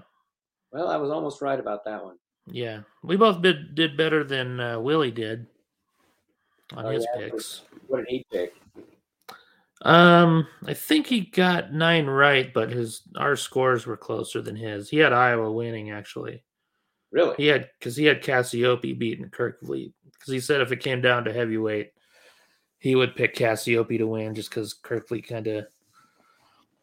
[0.71, 2.17] Well, I was almost right about that one.
[2.47, 2.81] Yeah.
[3.03, 5.47] We both did did better than uh, Willie did
[6.73, 7.61] on Oh, his yeah, picks.
[7.87, 8.53] What did he pick?
[9.83, 14.89] Um, I think he got nine right, but his our scores were closer than his.
[14.89, 16.43] He had Iowa winning actually.
[17.11, 17.35] Really?
[17.37, 21.25] He had because he had Cassioppi beating Kerkvliet because he said if it came down
[21.25, 21.91] to heavyweight,
[22.77, 25.65] he would pick Cassioppi to win just because Kerkvliet kind of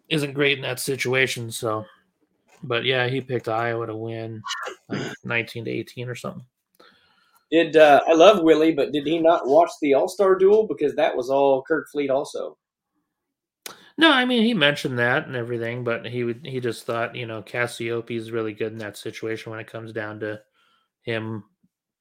[0.09, 1.51] isn't great in that situation.
[1.51, 1.85] So,
[2.63, 4.43] but yeah, he picked Iowa to win,
[4.89, 6.45] like nineteen to eighteen or something.
[7.51, 8.73] Did uh, I love Willie?
[8.73, 12.59] But did he not watch the All Star duel because that was all Kerkvliet also?
[13.97, 17.27] No, I mean he mentioned that and everything, but he would he just thought you
[17.27, 20.41] know Cassioppi is really good in that situation when it comes down to
[21.03, 21.45] him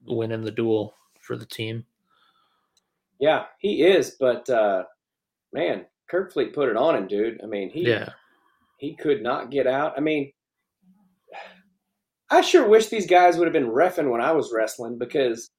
[0.06, 1.86] winning the duel for the team.
[3.20, 4.12] Yeah, he is.
[4.20, 4.84] But uh,
[5.54, 7.42] man, Kerkvliet put it on him, dude.
[7.42, 8.10] I mean, he Yeah,
[8.78, 9.94] he could not get out.
[9.98, 10.32] I mean,
[12.30, 15.50] I sure wish these guys would have been refing when I was wrestling because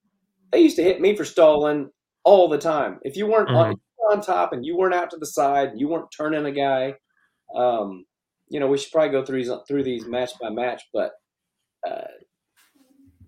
[0.51, 1.89] they used to hit me for stalling
[2.23, 2.99] all the time.
[3.03, 3.75] If you weren't on, Mhm.
[3.75, 6.51] you were on top and you weren't out to the side, you weren't turning a
[6.51, 6.95] guy.
[7.55, 8.05] Um,
[8.49, 11.13] you know, we should probably go through these through these match by match, but
[11.87, 12.07] uh,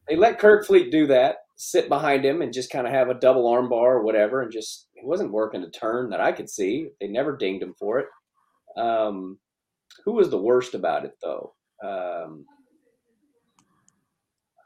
[0.08, 3.48] they let Kerkvliet do that, sit behind him, and just kind of have a double
[3.48, 6.90] arm bar or whatever, and just it wasn't working to turn that I could see.
[7.00, 8.08] They never dinged him for it.
[8.78, 9.40] Um,
[10.06, 11.54] who was the worst about it though?
[11.84, 12.46] Um,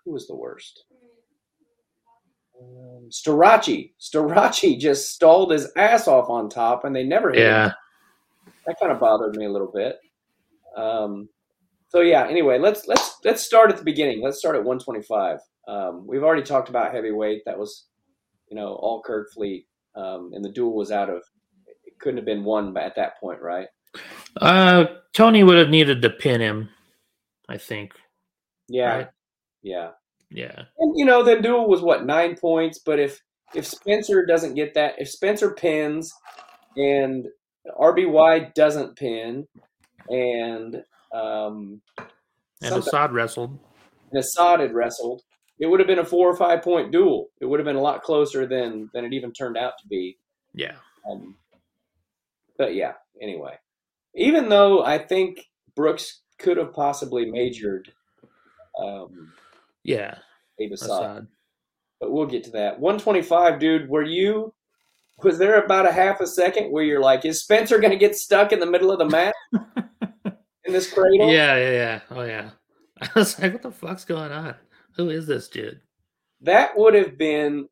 [0.06, 0.86] who was the worst?
[2.60, 3.94] Um, Starocci.
[4.00, 7.44] Starocci just stalled his ass off on top, and they never hit him.
[7.44, 7.72] yeah,
[8.65, 9.98] That kind of bothered me a little bit.
[10.78, 11.28] Um,
[11.89, 12.28] so yeah.
[12.28, 14.22] Anyway, let's let's let's start at the beginning.
[14.22, 15.39] Let's start at 125.
[15.68, 17.44] Um, we've already talked about heavyweight.
[17.46, 17.88] That was,
[18.50, 19.65] you know, all Kerkvliet,
[19.96, 21.24] um, and the duel was out of.
[21.86, 23.68] It couldn't have been won at that point, right?
[24.41, 26.70] uh, Tony would have needed to pin him,
[27.48, 27.94] I think.
[28.68, 29.08] Yeah, Right.
[29.65, 29.89] Yeah.
[30.32, 32.80] Yeah, And you know, the duel was what nine points.
[32.80, 33.21] But if
[33.54, 36.12] if Spencer doesn't get that, if Spencer pins
[36.75, 37.28] and
[37.80, 39.47] RBY doesn't pin,
[40.10, 41.82] and um,
[42.62, 43.58] and Assad wrestled.
[44.12, 45.21] and Assad had wrestled,
[45.60, 47.30] it would have been a four or five point duel.
[47.39, 50.17] It would have been a lot closer than than it even turned out to be.
[50.54, 50.75] Yeah,
[51.10, 51.36] Um,
[52.58, 53.58] but yeah, anyway,
[54.15, 57.91] even though I think Brooks could have possibly majored
[58.82, 59.34] um,
[59.86, 60.17] yeah,
[60.60, 60.89] Abe Assad.
[60.89, 61.28] Assad.
[62.02, 62.80] but we'll get to that.
[62.80, 63.89] 125, dude.
[63.89, 64.54] Were you?
[65.24, 68.15] Was there about a half a second where you're like, is Spencer going to get
[68.17, 69.34] stuck in the middle of the mat
[70.65, 71.32] in this cradle?
[71.32, 72.00] Yeah, yeah, yeah.
[72.12, 72.50] Oh yeah.
[73.02, 74.56] I was like, what the fuck's going on?
[74.98, 75.80] Who is this dude?
[76.41, 77.67] That would have been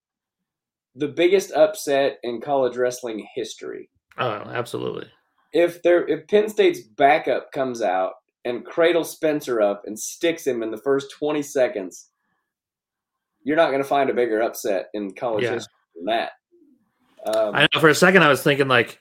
[0.95, 3.89] the biggest upset in college wrestling history.
[4.17, 5.08] Oh, absolutely.
[5.52, 8.13] If there, if Penn State's backup comes out
[8.45, 12.10] and cradles Spencer up and sticks him in the first 20 seconds,
[13.43, 15.53] you're not going to find a bigger upset in college Yeah.
[15.53, 16.32] history than that.
[17.25, 18.99] Um, I know for a second I was thinking like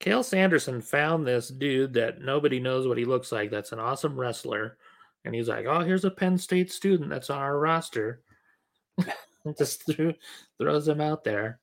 [0.00, 3.50] Cael Sanderson found this dude that nobody knows what he looks like.
[3.50, 4.78] That's an awesome wrestler.
[5.24, 8.22] And he's like, Oh, here's a Penn State student that's on our roster.
[9.58, 10.14] Just threw,
[10.58, 11.60] throws him out there.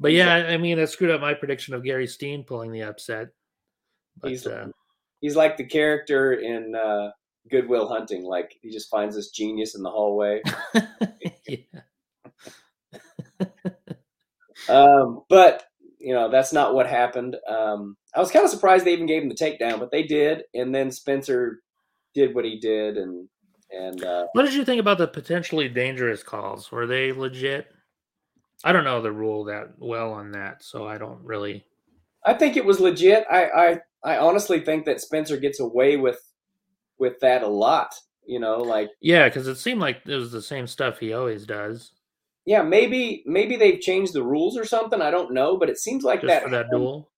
[0.00, 3.28] But yeah, I mean, that screwed up my prediction of Gary Steen pulling the upset.
[4.20, 4.68] But, he's uh,
[5.22, 7.12] he's like the character in uh,
[7.50, 8.24] Good Will Hunting.
[8.24, 10.42] Like he just finds this genius in the hallway.
[14.68, 15.64] Um, but
[15.98, 17.36] you know that's not what happened.
[17.48, 20.44] Um, I was kind of surprised they even gave him the takedown, but they did.
[20.54, 21.60] And then Spencer
[22.14, 23.28] did what he did, and
[23.70, 26.70] and uh, What did you think about the potentially dangerous calls?
[26.70, 27.66] Were they legit?
[28.64, 31.64] I don't know the rule that well on that, so I don't really.
[32.24, 33.24] I think it was legit.
[33.30, 36.20] I, I I honestly think that Spencer gets away with
[36.98, 37.94] with that a lot.
[38.24, 41.44] You know, like Yeah, because it seemed like it was the same stuff he always
[41.44, 41.92] does,
[42.44, 45.00] yeah, maybe maybe they've changed the rules or something.
[45.00, 47.10] I don't know, but it seems like just that for that hand- duel.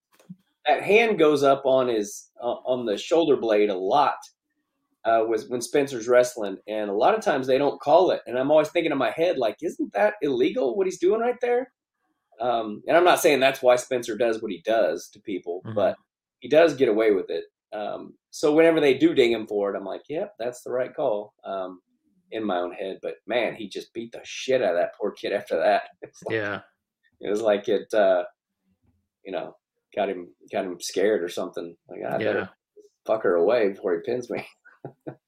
[0.67, 4.17] that hand goes up on his uh, on the shoulder blade a lot.
[5.05, 8.38] Uh, was when Spencer's wrestling, and a lot of times they don't call it, and
[8.38, 10.77] I'm always thinking in my head like, isn't that illegal?
[10.77, 11.71] What he's doing right there?
[12.40, 15.75] Um, and I'm not saying that's why Spencer does what he does to people, Mhm.
[15.75, 15.97] but
[16.40, 17.44] he does get away with it.
[17.73, 20.94] Um, so whenever they do ding him for it, I'm like, yep, that's the right
[20.94, 21.35] call.
[21.44, 21.81] Um,
[22.31, 25.12] in my own head, but man, he just beat the shit out of that poor
[25.12, 25.83] kid after that.
[26.27, 26.61] Like, Yeah,
[27.20, 28.25] it was like it, uh,
[29.25, 29.57] you know,
[29.94, 31.77] got him got him scared or something.
[31.88, 32.18] Like I yeah.
[32.18, 32.51] better
[33.07, 34.44] fuck her away before he pins me.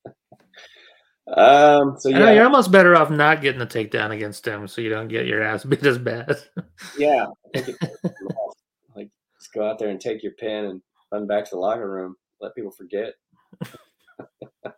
[1.35, 1.97] um.
[1.99, 4.91] So know yeah, you're almost better off not getting the takedown against him, so you
[4.91, 6.37] don't get your ass beat as bad.
[6.99, 7.27] yeah.
[7.55, 8.12] I think it-
[8.95, 9.11] like
[9.41, 12.15] just go out there and take your pin and run back to the locker room.
[12.41, 13.15] Let people forget.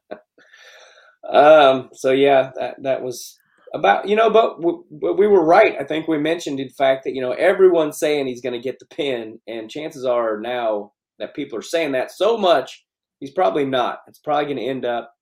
[1.31, 1.91] um.
[1.93, 3.37] So yeah, that that was
[3.75, 5.77] about you know, but w- but we were right.
[5.79, 8.79] I think we mentioned in fact that you know everyone's saying he's going to get
[8.79, 12.87] the pin, and chances are now that people are saying that so much,
[13.21, 13.99] he's probably not.
[14.07, 15.13] It's probably going to end up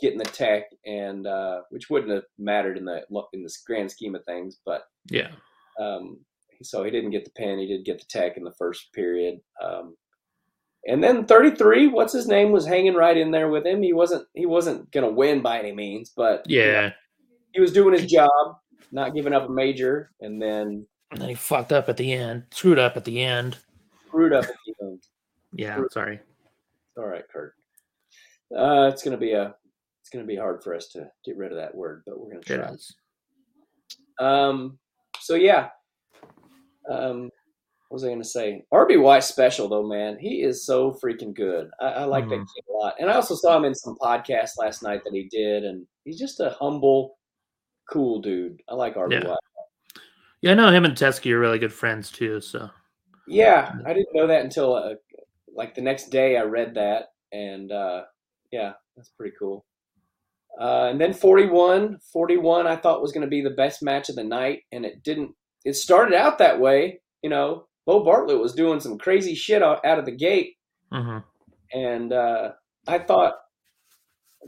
[0.00, 4.14] getting the tech, and uh, which wouldn't have mattered in the in the grand scheme
[4.14, 5.30] of things, but yeah,
[5.80, 6.18] um,
[6.62, 7.58] so he didn't get the pin.
[7.58, 9.40] He did get the tech in the first period.
[9.62, 9.96] Um,
[10.86, 13.82] and then 33, what's his name, was hanging right in there with him.
[13.82, 16.92] He wasn't he wasn't gonna win by any means, but yeah.
[17.52, 18.30] he was doing his job,
[18.92, 22.44] not giving up a major, and then And then he fucked up at the end,
[22.50, 23.58] screwed up at the end.
[24.06, 25.02] screwed up at the end.
[25.52, 26.20] Yeah, sorry.
[26.96, 27.54] All right, Kurt.
[28.56, 29.56] Uh, it's gonna be a
[30.06, 32.38] it's gonna be hard for us to get rid of that word, but we're gonna
[32.38, 32.68] It try.
[32.72, 32.94] is.
[34.20, 34.78] Um,
[35.18, 35.70] so yeah.
[36.88, 37.24] Um,
[37.88, 38.64] what was I going to say?
[38.72, 40.16] RBY special though, man.
[40.18, 41.68] He is so freaking good.
[41.80, 42.46] I, I like that Mhm.
[42.54, 42.94] kid a lot.
[43.00, 46.18] And I also saw him in some podcast last night that he did, and he's
[46.18, 47.18] just a humble,
[47.90, 48.62] cool dude.
[48.68, 49.22] I like RBY.
[49.24, 49.34] Yeah.
[50.42, 52.40] Yeah, I know him and Teske are really good friends too.
[52.40, 52.70] So
[53.26, 54.94] Yeah, I didn't know that until uh,
[55.48, 58.04] like the next day I read that, and uh,
[58.52, 59.64] yeah, that's pretty cool.
[60.58, 64.16] Uh, and then 41, 41 I thought was going to be the best match of
[64.16, 65.32] the night, and it didn't.
[65.64, 67.66] It started out that way, you know.
[67.84, 70.54] Beau Bartlett was doing some crazy shit out, out of the gate,
[70.92, 71.22] mhm.
[71.72, 72.50] and uh,
[72.88, 73.34] I thought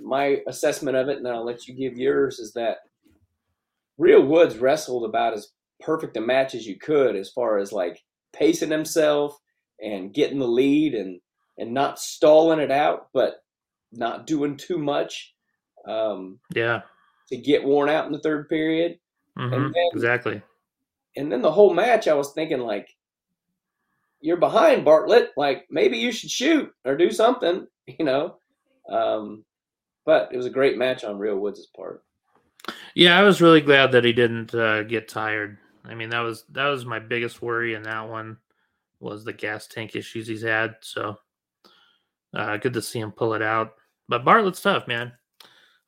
[0.02, 2.78] my assessment of it, and then I'll let you give yours, is that
[3.96, 5.48] Real Woods wrestled about as
[5.80, 9.38] perfect a match as you could, as far as like pacing himself
[9.80, 11.20] and getting the lead and
[11.58, 13.42] and not stalling it out, but
[13.92, 15.34] not doing too much
[15.88, 16.82] um, yeah,
[17.28, 18.98] to get worn out in the third period.
[19.38, 20.42] mhm, then- exactly.
[21.16, 22.94] And then the whole match, I was thinking like,
[24.20, 25.30] you're behind Bartlett.
[25.36, 28.36] Like maybe you should shoot or do something, you know.
[28.88, 29.44] Um,
[30.04, 32.04] but it was a great match on Real Woods' part.
[32.94, 35.58] Yeah, I was really glad that he didn't uh, get tired.
[35.84, 38.36] I mean, that was that was my biggest worry in that one
[39.00, 40.76] was the gas tank issues he's had.
[40.80, 41.16] So
[42.34, 43.74] uh, good to see him pull it out.
[44.08, 45.12] But Bartlett's tough, man.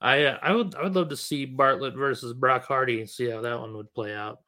[0.01, 3.29] I uh, I would I would love to see Bartlett versus Brock Hardy and see
[3.29, 4.41] how that one would play out.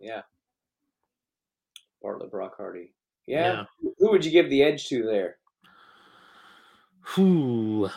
[0.00, 0.22] Yeah.
[2.02, 2.92] Bartlett Brock Hardy.
[3.26, 3.64] Yeah.
[3.98, 5.36] Who would you give the edge to there?
[7.00, 7.88] Who?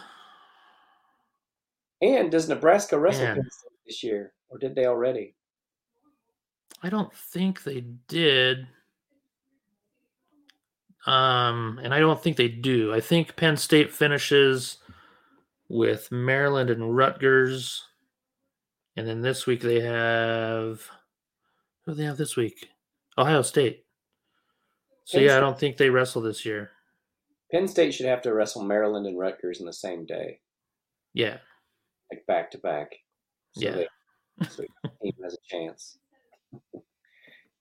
[2.01, 3.35] And does Nebraska wrestle Man.
[3.37, 5.33] Penn State this year, or did they already?
[6.83, 8.67] I don't think they did.
[11.07, 12.93] Um, and I don't think they do.
[12.93, 14.77] I think Penn State finishes
[15.69, 17.83] with Maryland and Rutgers.
[18.97, 20.87] And then this week they have
[21.85, 22.69] who do they have this week?
[23.17, 23.85] Ohio State.
[25.05, 26.71] So Penn yeah, I don't think they wrestle this year.
[27.51, 30.39] Penn State should have to wrestle Maryland and Rutgers in the same day,
[31.13, 31.37] Yeah.
[32.11, 32.95] like back to back.
[33.53, 33.71] So Yeah.
[33.75, 33.87] they
[34.49, 34.63] so
[35.01, 35.97] team has a chance.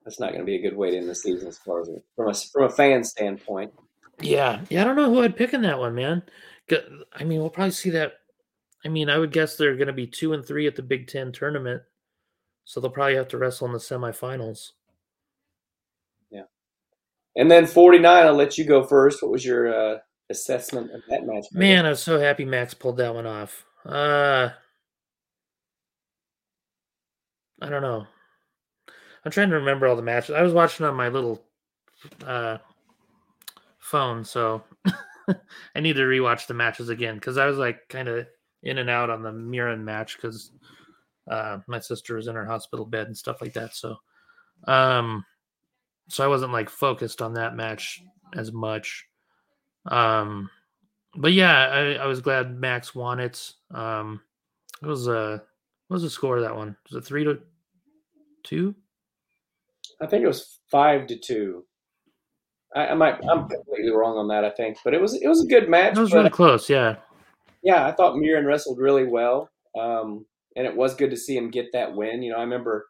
[0.04, 1.90] That's not going to be a good way to end the season, as far as
[2.16, 3.72] from a from a fan standpoint.
[4.20, 4.80] Yeah, yeah.
[4.82, 6.22] I don't know who I'd pick in that one, man.
[6.70, 8.14] I mean, we'll probably see that.
[8.84, 11.06] I mean, I would guess they're going to be two and three at the Big
[11.06, 11.82] Ten tournament,
[12.64, 14.72] so they'll probably have to wrestle in the semifinals.
[16.30, 16.44] Yeah,
[17.36, 18.26] and then forty nine.
[18.26, 19.22] I'll let you go first.
[19.22, 19.98] What was your uh,
[20.30, 21.46] assessment of that match?
[21.52, 23.64] Man, I was so happy Max pulled that one off.
[23.84, 24.50] Uh,
[27.60, 28.06] I don't know.
[29.24, 30.34] I'm trying to remember all the matches.
[30.34, 31.42] I was watching on my little
[32.26, 32.58] uh,
[33.78, 34.62] phone, so
[35.74, 38.26] I need to rewatch the matches again because I was like kind of
[38.62, 40.52] in and out on the Murin match because
[41.30, 43.74] uh, my sister was in her hospital bed and stuff like that.
[43.74, 43.96] So,
[44.66, 45.24] um,
[46.08, 48.02] so I wasn't like focused on that match
[48.34, 49.06] as much.
[49.86, 50.50] Um,
[51.16, 53.52] but yeah, I, I was glad Max won it.
[53.72, 54.20] Um,
[54.82, 55.42] it was a
[55.88, 56.76] what was the score of that one?
[56.90, 57.38] Was it three to
[58.42, 58.74] two?
[60.00, 61.64] I think it was five to two.
[62.74, 64.44] I, I, might I'm completely wrong on that.
[64.44, 65.96] I think, but it was it was a good match.
[65.96, 66.68] It was really close.
[66.68, 66.96] Yeah.
[67.62, 71.50] Yeah, I thought Murin wrestled really well, um, and it was good to see him
[71.50, 72.22] get that win.
[72.22, 72.86] You know, I remember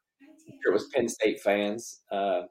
[0.47, 2.01] it was Penn State fans.
[2.11, 2.43] Uh,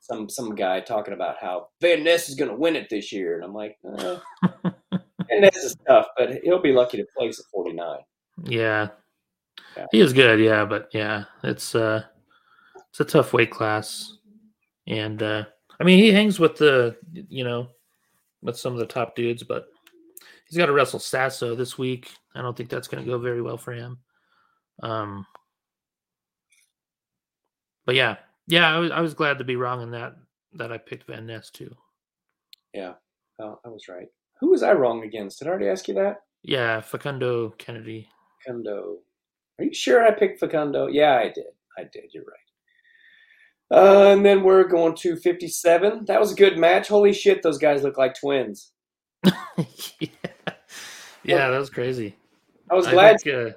[0.00, 3.36] some some guy talking about how Van Ness is going to win it this year,
[3.36, 4.18] and I'm like, uh,
[4.62, 7.98] Van Ness is tough, but he'll be lucky to place at 49.
[8.44, 8.88] Yeah.
[9.76, 10.40] yeah, he is good.
[10.40, 12.02] Yeah, but yeah, it's uh,
[12.90, 14.16] it's a tough weight class,
[14.86, 15.44] and uh,
[15.82, 17.66] I mean he hangs with the you know
[18.40, 19.66] with some of the top dudes, but
[20.46, 22.08] he's got to wrestle Sasso this week.
[22.36, 23.98] I don't think that's going to go very well for him.
[24.80, 25.26] Um,
[27.84, 30.14] but yeah, yeah, I was I was glad to be wrong in that
[30.52, 31.74] that I picked Van Ness too.
[32.72, 32.92] Yeah,
[33.40, 34.06] oh, I was right.
[34.38, 35.40] Who was I wrong against?
[35.40, 36.18] Did I already ask you that?
[36.44, 38.08] Yeah, Facundo Kennedy.
[38.46, 38.98] Facundo.
[39.58, 40.86] Are you sure I picked Facundo?
[40.86, 41.46] Yeah, I did.
[41.76, 42.10] I did.
[42.12, 42.41] You're right.
[43.72, 46.04] Uh, and then we're going to 57.
[46.04, 46.88] That was a good match.
[46.88, 48.72] Holy shit, those guys look like twins.
[49.24, 49.32] yeah.
[51.24, 52.14] yeah, that was crazy.
[52.70, 53.14] I was glad.
[53.14, 53.56] I, think, uh...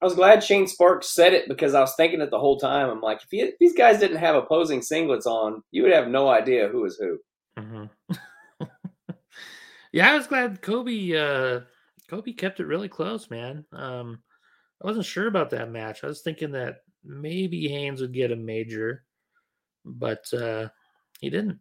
[0.00, 2.90] I was glad Shane Sparks said it because I was thinking it the whole time.
[2.90, 6.08] I'm like, if, he, if these guys didn't have opposing singlets on, you would have
[6.08, 7.18] no idea who is who.
[7.58, 8.14] Mm-hmm.
[9.92, 11.12] yeah, I was glad Cobe.
[11.12, 11.64] Uh,
[12.08, 13.64] Cobe kept it really close, man.
[13.72, 14.22] Um,
[14.80, 16.04] I wasn't sure about that match.
[16.04, 19.05] I was thinking that maybe Haines would get a major
[19.86, 20.68] but uh,
[21.20, 21.58] he didn't.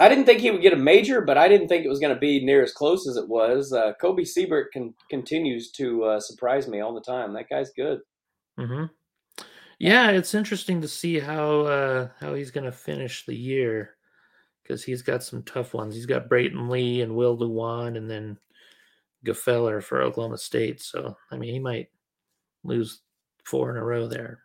[0.00, 2.14] I didn't think he would get a major, but I didn't think it was going
[2.14, 3.72] to be near as close as it was.
[3.72, 7.34] Uh, Cobe Siebert can, continues to uh, surprise me all the time.
[7.34, 8.00] That guy's good.
[8.58, 8.86] Mm-hmm.
[9.78, 13.96] Yeah, it's interesting to see how uh, how he's going to finish the year
[14.62, 15.94] because he's got some tough ones.
[15.94, 18.38] He's got Brayton Lee and Will Lewan, and then
[19.26, 20.80] Gfeller for Oklahoma State.
[20.80, 21.88] So I mean, he might
[22.62, 23.00] lose
[23.44, 24.43] four in a row there.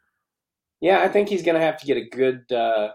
[0.82, 2.52] Yeah, I think he's going to have to get a good.
[2.52, 2.90] Uh,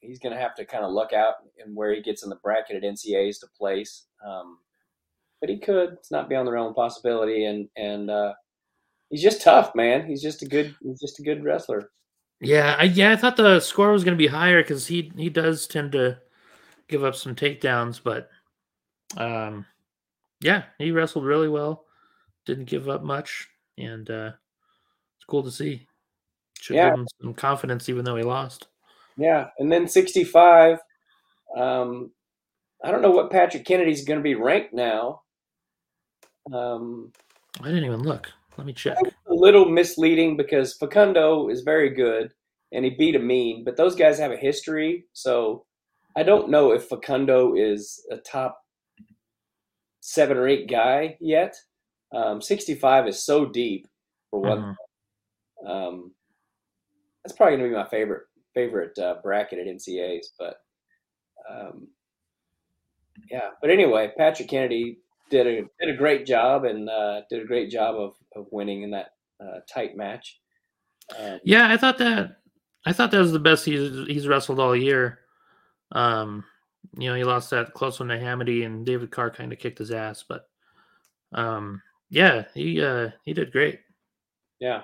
[0.00, 2.36] he's going to have to kind of look out and where he gets in the
[2.36, 4.04] bracket at NCAA's to place.
[4.26, 4.58] Um,
[5.40, 5.94] but he could.
[5.94, 7.46] It's not beyond the realm of possibility.
[7.46, 8.34] And and uh,
[9.10, 10.06] he's just tough, man.
[10.06, 10.74] He's just a good.
[10.82, 11.90] He's just a good wrestler.
[12.40, 13.12] Yeah, I, yeah.
[13.12, 16.18] I thought the score was going to be higher because he he does tend to
[16.88, 18.28] give up some takedowns, but
[19.16, 19.66] um,
[20.40, 21.84] yeah, he wrestled really well.
[22.46, 23.48] Didn't give up much,
[23.78, 24.32] and uh,
[25.16, 25.86] it's cool to see.
[26.64, 26.88] Should yeah.
[26.88, 28.68] give him some confidence, even though he lost.
[29.18, 30.78] Yeah, and then 65.
[31.54, 32.10] Um,
[32.82, 35.20] I don't know what Patrick Kennedy's going to be ranked now.
[36.50, 37.12] Um,
[37.60, 38.30] I didn't even look.
[38.56, 38.96] Let me check.
[38.96, 42.32] A little misleading because Facundo is very good
[42.72, 45.04] and he beat Amine, but those guys have a history.
[45.12, 45.66] So
[46.16, 48.58] I don't know if Facundo is a top
[50.00, 51.56] seven or eight guy yet.
[52.14, 53.86] Um, 65 is so deep
[54.30, 54.58] for what.
[54.60, 55.70] Mm-hmm.
[55.70, 56.12] Um,
[57.24, 58.22] that's probably going to be my favorite
[58.54, 60.32] favorite uh, bracket at NCA's.
[60.38, 60.60] But
[61.50, 61.88] um,
[63.30, 64.98] yeah, but anyway, Patrick Kennedy
[65.30, 68.82] did a did a great job and uh, did a great job of, of winning
[68.82, 70.40] in that uh, tight match.
[71.18, 72.36] Um, yeah, I thought that
[72.86, 75.20] I thought that was the best he's he's wrestled all year.
[75.92, 76.44] Um,
[76.98, 79.78] you know, he lost that close one to Hamiti, and David Carr kind of kicked
[79.78, 80.48] his ass, but
[81.32, 83.80] um, yeah, he uh, he did great.
[84.60, 84.82] Yeah,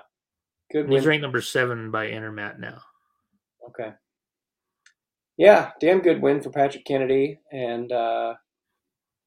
[0.71, 0.89] Good.
[0.89, 2.81] He's ranked number seven by Intermat now.
[3.69, 3.93] Okay.
[5.37, 8.35] Yeah, damn good win for Patrick Kennedy, and uh,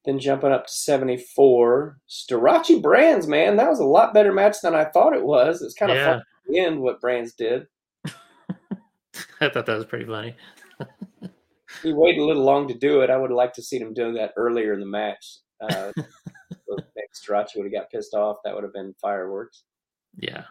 [0.05, 1.99] then jumping up to seventy four.
[2.09, 5.61] Starocci Brands, man, that was a lot better match than I thought it was.
[5.61, 6.05] It's kind of yeah.
[6.13, 7.67] fun the end what Brands did.
[8.05, 10.35] I thought that was pretty funny.
[11.83, 13.09] he waited a little long to do it.
[13.09, 15.37] I would have liked to seen him do that earlier in the match.
[15.61, 15.91] Uh,
[17.15, 18.37] Starocci would have got pissed off.
[18.43, 19.63] That would have been fireworks.
[20.17, 20.43] Yeah.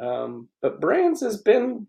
[0.00, 1.86] Um, but Brands has been,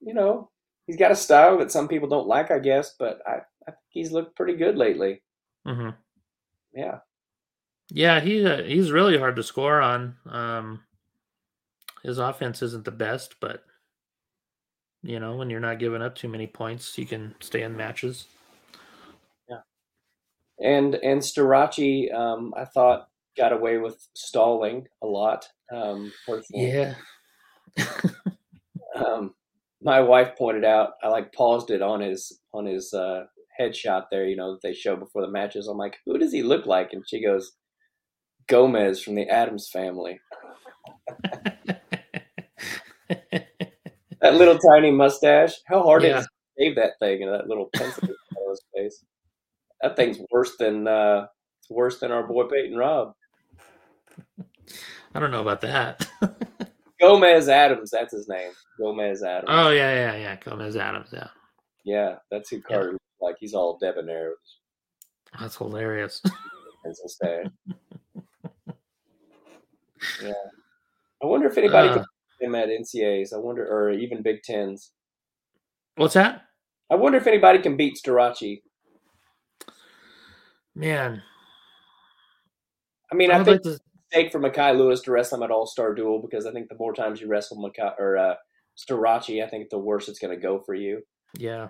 [0.00, 0.50] you know,
[0.86, 3.78] he's got a style that some people don't like, I guess, but I, I think
[3.88, 5.22] he's looked pretty good lately.
[5.66, 5.90] Mm-hmm.
[6.74, 6.98] Yeah.
[7.92, 10.16] Yeah, he uh, he's really hard to score on.
[10.26, 10.80] Um,
[12.02, 13.64] his offense isn't the best, but
[15.02, 18.26] you know when you're not giving up too many points, you can stay in matches.
[19.48, 19.60] Yeah.
[20.60, 25.48] And and Starocci, um, I thought got away with stalling a lot.
[25.72, 26.68] Um, personally.
[26.68, 26.94] Yeah,
[28.94, 29.34] um,
[29.82, 33.24] my wife pointed out I like paused it on his on his uh,
[33.58, 35.68] headshot there, you know, that they show before the matches.
[35.68, 36.92] I'm like, who does he look like?
[36.92, 37.52] And she goes,
[38.48, 40.20] Gomez from the Addams family.
[44.20, 45.54] That little tiny mustache.
[45.66, 46.18] How hard Yeah.
[46.18, 48.02] is it to shave that thing and that little pencil
[48.36, 49.04] on his face?
[49.82, 51.26] That thing's worse than uh,
[51.70, 53.14] worse than our boy Peyton Robb.
[55.14, 56.06] I don't know about that.
[57.00, 58.52] Gomez Addams, that's his name.
[58.78, 59.48] Gomez Addams.
[59.48, 60.36] oh yeah, yeah, yeah.
[60.36, 61.08] Gomez Addams.
[61.12, 61.28] Yeah,
[61.84, 63.36] yeah, that's who Carter looks like.
[63.40, 64.34] He's all debonair
[65.38, 66.20] that's hilarious.
[66.84, 67.46] his pencil stash.
[70.22, 70.32] yeah.
[71.22, 71.94] I wonder if anybody Uh.
[71.94, 72.04] can
[72.38, 73.32] beat him at NCAs.
[73.32, 74.92] I wonder, or even Big Tens.
[75.96, 76.42] What's that?
[76.90, 78.62] I wonder if anybody can beat Starocci.
[80.74, 81.22] Man,
[83.12, 83.78] I mean, I I, think like to.
[84.12, 86.76] Mistake for Mekhi Lewis to wrestle him at All Star Duel because I think the
[86.76, 88.34] more times you wrestle Makai or uh,
[88.76, 91.02] Starocci, I think the worse it's going to go for you.
[91.38, 91.68] Yeah,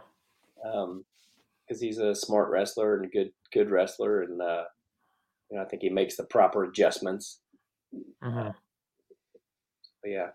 [0.57, 4.65] Because he's a smart wrestler and a good good wrestler, and uh,
[5.51, 7.41] you know I think he makes the proper adjustments.
[8.23, 8.49] hmm
[10.03, 10.29] But yeah.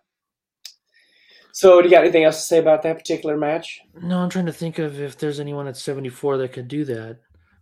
[1.53, 3.79] So, do you got anything else to say about that particular match?
[4.01, 7.19] No, I'm trying to think of if there's anyone at 74 that could do that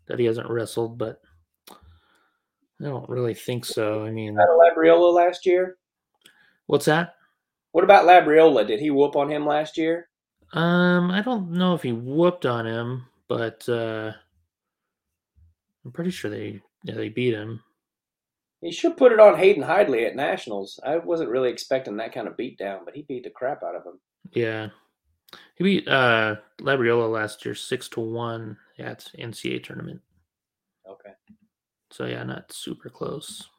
[0.07, 1.21] that he hasn't wrestled, but
[2.81, 4.03] I don't really think so.
[4.05, 5.77] I mean, Out Labriola last year.
[6.67, 7.15] what's that?
[7.71, 8.67] What about Labriola?
[8.67, 10.09] Did he whoop on him last year?
[10.53, 14.11] Um, I don't know if he whooped on him, but uh
[15.85, 17.61] I'm pretty sure they yeah, they beat him.
[18.61, 20.79] He should put it on Hayden Hidlay at Nationals.
[20.85, 23.83] I wasn't really expecting that kind of beatdown, but he beat the crap out of
[23.85, 23.99] him.
[24.31, 24.69] Yeah.
[25.55, 30.01] He beat uh Labriola last year six to one at NCAA tournament.
[30.87, 31.11] Okay.
[31.93, 33.49] So yeah, not super close.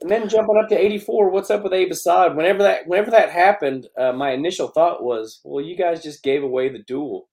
[0.00, 2.34] And then jumping up to 84, what's up with Abe Assad?
[2.36, 6.42] Whenever that whenever that happened, uh, my initial thought was, well, you guys just gave
[6.42, 7.28] away the duel.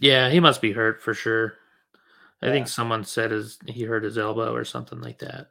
[0.00, 1.54] Yeah, he must be hurt for sure.
[2.42, 2.52] I Yeah.
[2.52, 5.48] think someone said his he hurt his elbow or something like that.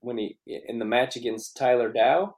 [0.00, 2.36] when he in the match against Tyler Dow.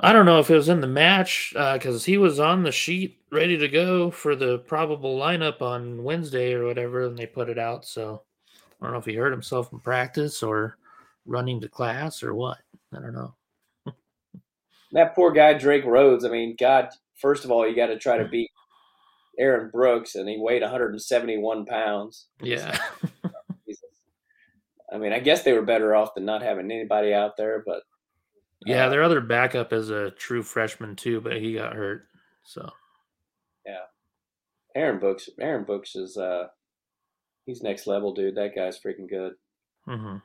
[0.00, 3.20] I don't know if it was in the match because he was on the sheet
[3.30, 7.58] ready to go for the probable lineup on Wednesday or whatever, and they put it
[7.58, 7.84] out.
[7.84, 8.22] So
[8.82, 10.76] I don't know if he hurt himself in practice or
[11.24, 12.58] running to class or what.
[12.92, 13.34] I don't know.
[14.90, 16.24] That poor guy Drake Rhodes.
[16.24, 18.50] I mean, God, first of all, you got to try to beat
[19.38, 22.26] Aaron Brooks, and he weighed 171 pounds.
[22.40, 22.76] Yeah,
[24.92, 27.82] I mean, I guess they were better off than not having anybody out there, but
[28.66, 28.86] yeah.
[28.86, 32.06] Uh, Their other backup is a true freshman too, but he got hurt.
[32.44, 32.70] So
[33.64, 33.84] Yeah.
[34.74, 36.48] Aaron Brooks, Aaron Brooks is uh,
[37.46, 38.34] he's next level, dude.
[38.36, 39.34] That guy's freaking good.
[39.88, 40.16] Mm-hmm.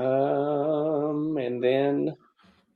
[0.00, 2.16] Um, and then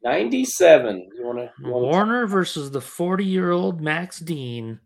[0.02, 1.10] 97.
[1.16, 1.50] You want to?
[1.62, 4.80] Warner versus the forty-year-old Max Dean.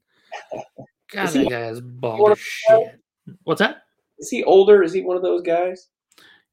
[1.12, 3.00] God, he- that guy is bald shit.
[3.44, 3.82] What's that?
[4.18, 4.82] Is he older?
[4.82, 5.88] Is he one of those guys?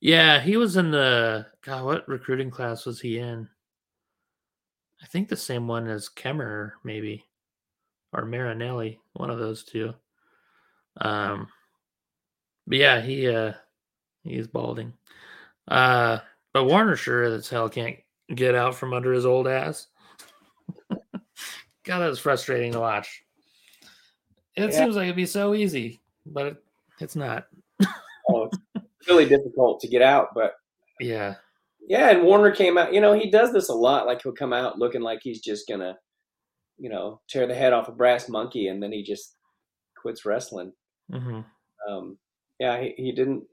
[0.01, 1.83] Yeah, he was in the God.
[1.85, 3.47] What recruiting class was he in?
[5.01, 7.25] I think the same one as Kemmer, maybe,
[8.13, 9.93] or Marinelli, one of those two.
[11.01, 11.47] Um,
[12.67, 13.53] but yeah, he uh,
[14.23, 14.93] he's balding.
[15.67, 16.19] Uh,
[16.53, 17.97] but Warner sure as hell can't
[18.33, 19.87] get out from under his old ass.
[21.83, 23.23] God, that was frustrating to watch.
[24.55, 24.77] It Yeah.
[24.77, 26.63] seems like it'd be so easy, but it,
[26.99, 27.47] it's not.
[28.27, 30.53] Oh, it's really difficult to get out, but
[30.99, 31.35] Yeah.
[31.87, 32.09] yeah.
[32.09, 32.91] And Warner came out.
[32.91, 34.07] You know, he does this a lot.
[34.07, 35.95] Like he'll come out looking like he's just gonna,
[36.79, 39.35] you know, tear the head off a brass monkey, and then he just
[39.95, 40.73] quits wrestling.
[41.11, 41.41] Hmm
[41.87, 42.17] Um,
[42.59, 43.43] yeah, he, he didn't.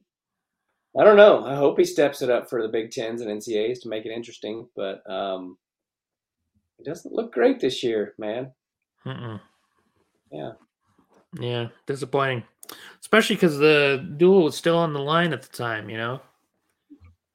[0.98, 1.44] I don't know.
[1.44, 4.12] I hope he steps it up for the Big Tens and NCAAs to make it
[4.12, 5.58] interesting, but um,
[6.78, 8.52] it doesn't look great this year, man.
[9.06, 9.40] Mm-mm.
[10.30, 10.52] Yeah.
[11.38, 12.44] Yeah, disappointing.
[13.00, 16.20] Especially because the duel was still on the line at the time, you know?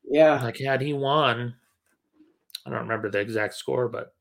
[0.09, 1.55] Yeah, Like, had he won,
[2.65, 4.13] I don't remember the exact score, but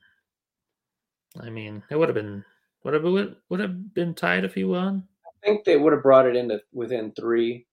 [1.40, 2.44] I mean, it would have been,
[2.84, 5.08] would have, would, would have been tied if he won.
[5.42, 7.66] I think they would have brought it into within three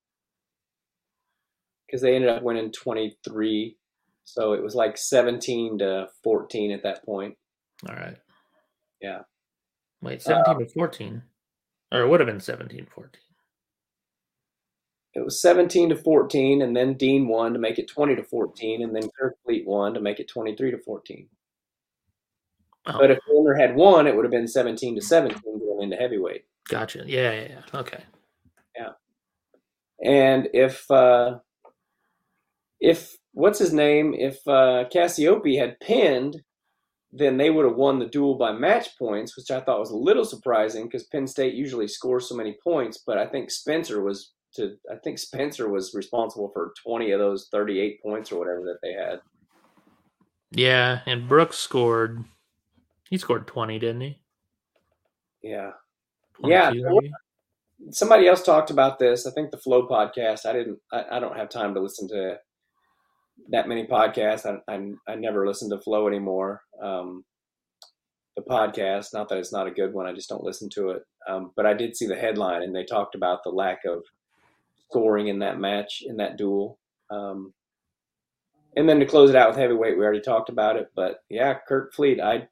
[1.86, 3.78] because they ended up winning 23
[4.24, 7.36] So it was like 17 to 14 at that point.
[7.88, 8.18] All right.
[9.02, 9.22] Yeah.
[10.02, 11.22] Wait, 17 uh, to 14.
[11.92, 13.22] Or it would have been 17 14.
[15.16, 18.82] It was 17 to 14, and then Dean won to make it 20 to 14,
[18.82, 21.30] and then Kirk Fleet won to make it 23 to 14.
[22.88, 25.96] Oh, But if Warner had won, it would have been 17 to 17 going into
[25.96, 26.46] heavyweight.
[26.70, 27.04] Gotcha.
[27.06, 27.80] Yeah, yeah, yeah.
[27.80, 28.04] Okay.
[28.78, 28.90] Yeah.
[30.04, 31.40] And if uh,
[32.80, 36.42] if what's his name, if uh, Cassioppi had pinned,
[37.12, 39.98] then they would have won the duel by match points, which I thought was a
[39.98, 43.04] little surprising because Penn State usually scores so many points.
[43.06, 47.50] But I think Spencer was to I think Spencer was responsible for 20 of those
[47.52, 49.20] 38 points or whatever that they had.
[50.52, 52.24] Yeah, and Brooks scored.
[53.10, 54.20] He scored 20, didn't he?
[55.42, 55.72] Yeah.
[56.44, 57.14] Yeah, 22, there were- maybe?
[57.92, 59.26] somebody else talked about this.
[59.28, 60.46] I think the Flow podcast.
[60.46, 60.80] I didn't.
[60.92, 62.38] I, I don't have time to listen to
[63.50, 64.46] that many podcasts.
[64.46, 66.62] I I, I never listen to Flow anymore.
[66.82, 67.26] Um,
[68.36, 69.14] the podcast.
[69.14, 70.06] Not that it's not a good one.
[70.08, 71.04] I just don't listen to it.
[71.28, 74.04] Um, but I did see the headline, and they talked about the lack of
[74.90, 76.78] scoring in that match in that duel.
[77.10, 77.54] Um,
[78.76, 80.90] and then to close it out with heavyweight, we already talked about it.
[80.96, 82.20] But yeah, Kerkvliet.
[82.22, 82.48] I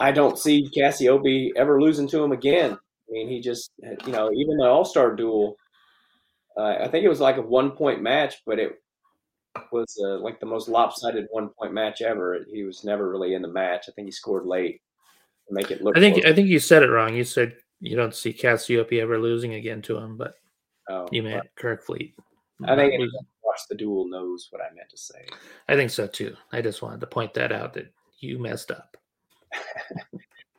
[0.00, 2.72] I don't see Cassioppi ever losing to him again.
[2.72, 3.70] I mean, he just,
[4.06, 5.56] you know, even the All Star duel,
[6.56, 8.80] uh, I think it was like a one point match, but it
[9.72, 12.44] was uh, like the most lopsided one point match ever.
[12.52, 13.86] He was never really in the match.
[13.88, 14.80] I think he scored late
[15.48, 15.96] to make it look.
[15.96, 16.32] I think close.
[16.32, 17.14] I think you said it wrong.
[17.14, 20.34] You said you don't see Cassioppi ever losing again to him, but
[20.90, 22.14] Oh, you meant Kerkvliet.
[22.64, 25.24] I think anyone who watched the duel knows what I meant to say.
[25.68, 26.36] I think so too.
[26.52, 28.96] I just wanted to point that out that you messed up.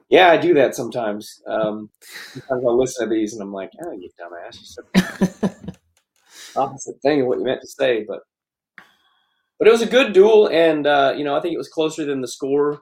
[0.09, 1.41] Yeah, I do that sometimes.
[1.47, 1.89] Um,
[2.33, 4.59] sometimes I'll listen to these and I'm like, oh, you dumbass.
[4.59, 5.55] You said
[6.55, 8.21] opposite thing of what you meant to say, but
[9.59, 12.05] but it was a good duel, and uh, you know I think it was closer
[12.05, 12.81] than the score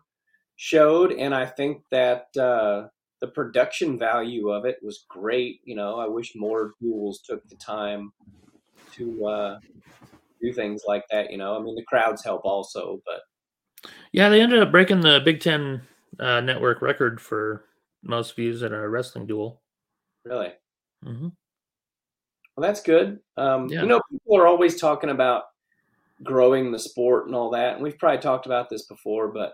[0.56, 2.88] showed, and I think that uh,
[3.22, 5.60] the production value of it was great.
[5.66, 8.12] You know, I wish more duels took the time
[8.94, 9.60] to uh,
[10.42, 11.32] do things like that.
[11.32, 13.22] You know, I mean the crowds help also, but
[14.12, 15.82] Yeah, they ended up breaking the Big Ten
[16.20, 17.66] uh, network record for
[18.02, 19.62] most views in a wrestling duel.
[20.24, 20.54] really,
[21.04, 21.30] hmm
[22.56, 23.20] well that's good.
[23.38, 23.80] Um, Yeah.
[23.80, 25.44] You know, people are always talking about
[26.24, 29.54] growing the sport and all that, and we've probably talked about this before, but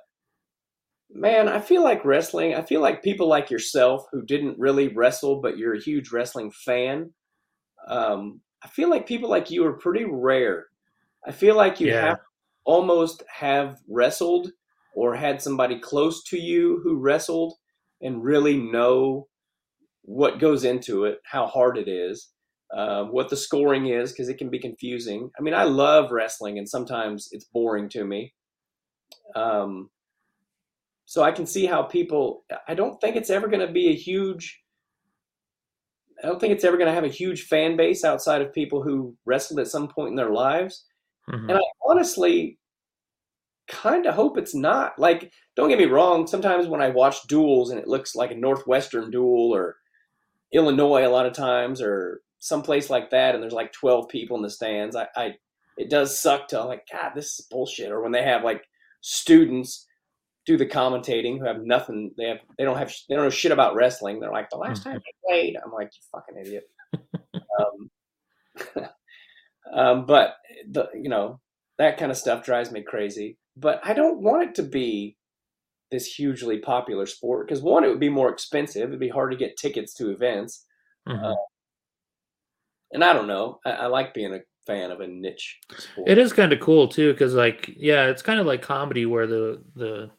[1.09, 2.55] man, I feel like wrestling.
[2.55, 6.51] I feel like people like yourself who didn't really wrestle, but you're a huge wrestling
[6.51, 7.13] fan.
[7.87, 10.67] Um, I feel like people like you are pretty rare.
[11.25, 11.93] I feel like you Yeah.
[11.93, 12.17] have
[12.65, 14.51] almost have wrestled
[14.95, 17.53] or had somebody close to you who wrestled
[18.01, 19.27] and really know
[20.03, 22.29] what goes into it, how hard it is,
[22.73, 25.29] uh, what the scoring is, because it can be confusing.
[25.37, 28.33] I mean, I love wrestling, and sometimes it's boring to me.
[29.35, 29.89] Um,
[31.05, 32.45] so I can see how people.
[32.67, 34.61] I don't think it's ever going to be a huge.
[36.23, 38.81] I don't think it's ever going to have a huge fan base outside of people
[38.81, 40.85] who wrestled at some point in their lives.
[41.27, 42.57] hmm And I honestly
[43.68, 44.97] kind of hope it's not.
[44.99, 46.28] Like, don't get me wrong.
[46.28, 49.78] Sometimes when I watch duels and it looks like a Northwestern duel or
[50.53, 54.43] Illinois, a lot of times, or someplace like that, and there's like 12 people in
[54.43, 55.36] the stands, I, I
[55.78, 57.91] it does suck to I'm like, God, this is bullshit.
[57.91, 58.63] Or when they have like
[59.01, 59.86] students
[60.45, 63.51] do the commentating who have nothing, they have they don't have they don't know shit
[63.51, 64.20] about wrestling.
[64.20, 66.63] They're like, the last time they played, I'm like, you fucking idiot.
[67.59, 68.89] um,
[69.74, 70.36] um, but
[70.70, 71.39] the you know
[71.78, 73.38] that kind of stuff drives me crazy.
[73.57, 75.17] But I don't want it to be
[75.91, 78.89] this hugely popular sport because one, it would be more expensive.
[78.89, 80.65] It'd be hard to get tickets to events,
[81.07, 81.33] hmm
[82.91, 83.59] and I don't know.
[83.65, 86.09] I, I like being a fan of a niche sport.
[86.09, 89.27] It is kind of cool too, because like, yeah, it's kind of like comedy where
[89.27, 90.09] the the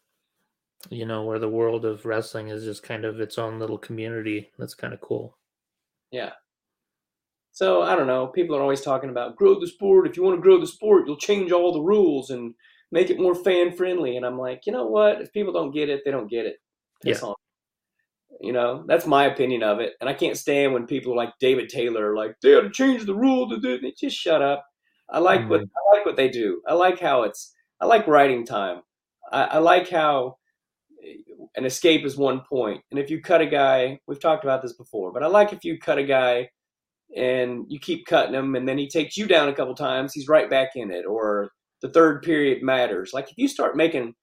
[0.90, 4.50] you know where the world of wrestling is just kind of its own little community.
[4.58, 5.36] That's kind of cool.
[6.10, 6.32] Yeah.
[7.52, 8.26] So I don't know.
[8.26, 10.06] People are always talking about grow the sport.
[10.06, 12.54] If you want to grow the sport, you'll change all the rules and
[12.92, 14.16] make it more fan friendly.
[14.16, 15.20] And I'm like, you know what?
[15.20, 16.56] If people don't get it, they don't get it.
[17.02, 17.28] Piss Yeah.
[17.28, 17.34] on.
[18.40, 19.94] You know, that's my opinion of it.
[20.00, 22.70] And I can't stand when people are like David Taylor, are like they got to
[22.70, 23.78] change the rule to do.
[23.82, 24.64] it." Just shut up.
[25.08, 25.92] I like what mm-hmm.
[25.94, 26.60] I like what they do.
[26.66, 27.54] I like how it's.
[27.80, 28.82] I like writing time.
[29.32, 30.36] I, I like how
[31.56, 34.74] an escape is one point, and if you cut a guy, we've talked about this
[34.74, 36.50] before, but I like if you cut a guy
[37.16, 40.28] and you keep cutting him, and then he takes you down a couple times, he's
[40.28, 41.52] right back in it, or
[41.82, 43.12] the third period matters.
[43.12, 44.14] Like if you start making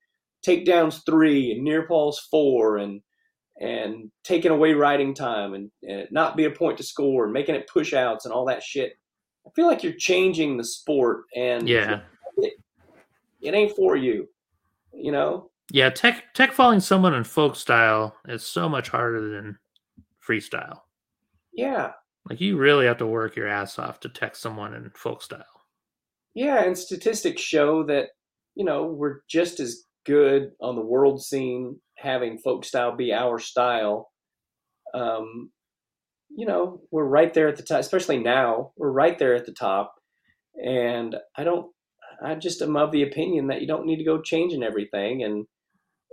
[0.46, 3.00] takedowns three and near falls four, and
[3.60, 7.32] and taking away riding time, and, and it not be a point to score, and
[7.32, 8.98] making it push outs and all that shit,
[9.46, 12.00] I feel like you're changing the sport, and Yeah,
[13.40, 14.28] it ain't for you.
[14.92, 15.50] You know?
[15.70, 19.58] Yeah, tech tech falling someone in folk style is so much harder than
[20.26, 20.80] freestyle.
[21.52, 21.92] Yeah.
[22.28, 25.44] Like you really have to work your ass off to tech someone in folk style.
[26.34, 28.08] Yeah, and statistics show that,
[28.54, 33.38] you know, we're just as good on the world scene having folk style be our
[33.38, 34.10] style.
[34.92, 35.50] Um,
[36.36, 39.52] you know, we're right there at the top, especially now, we're right there at the
[39.52, 39.94] top.
[40.56, 41.70] And I don't,
[42.24, 45.46] I just am of the opinion that you don't need to go changing everything and,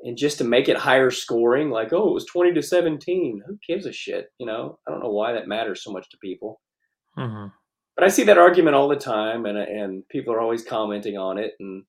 [0.04, 3.42] and just to make it higher scoring, like, oh, it was 20 to 17.
[3.46, 4.28] Who gives a shit?
[4.40, 6.60] You know, I don't know why that matters so much to people.
[7.18, 7.48] Mm-hmm.
[8.02, 11.38] But I see that argument all the time, and and people are always commenting on
[11.38, 11.84] it, and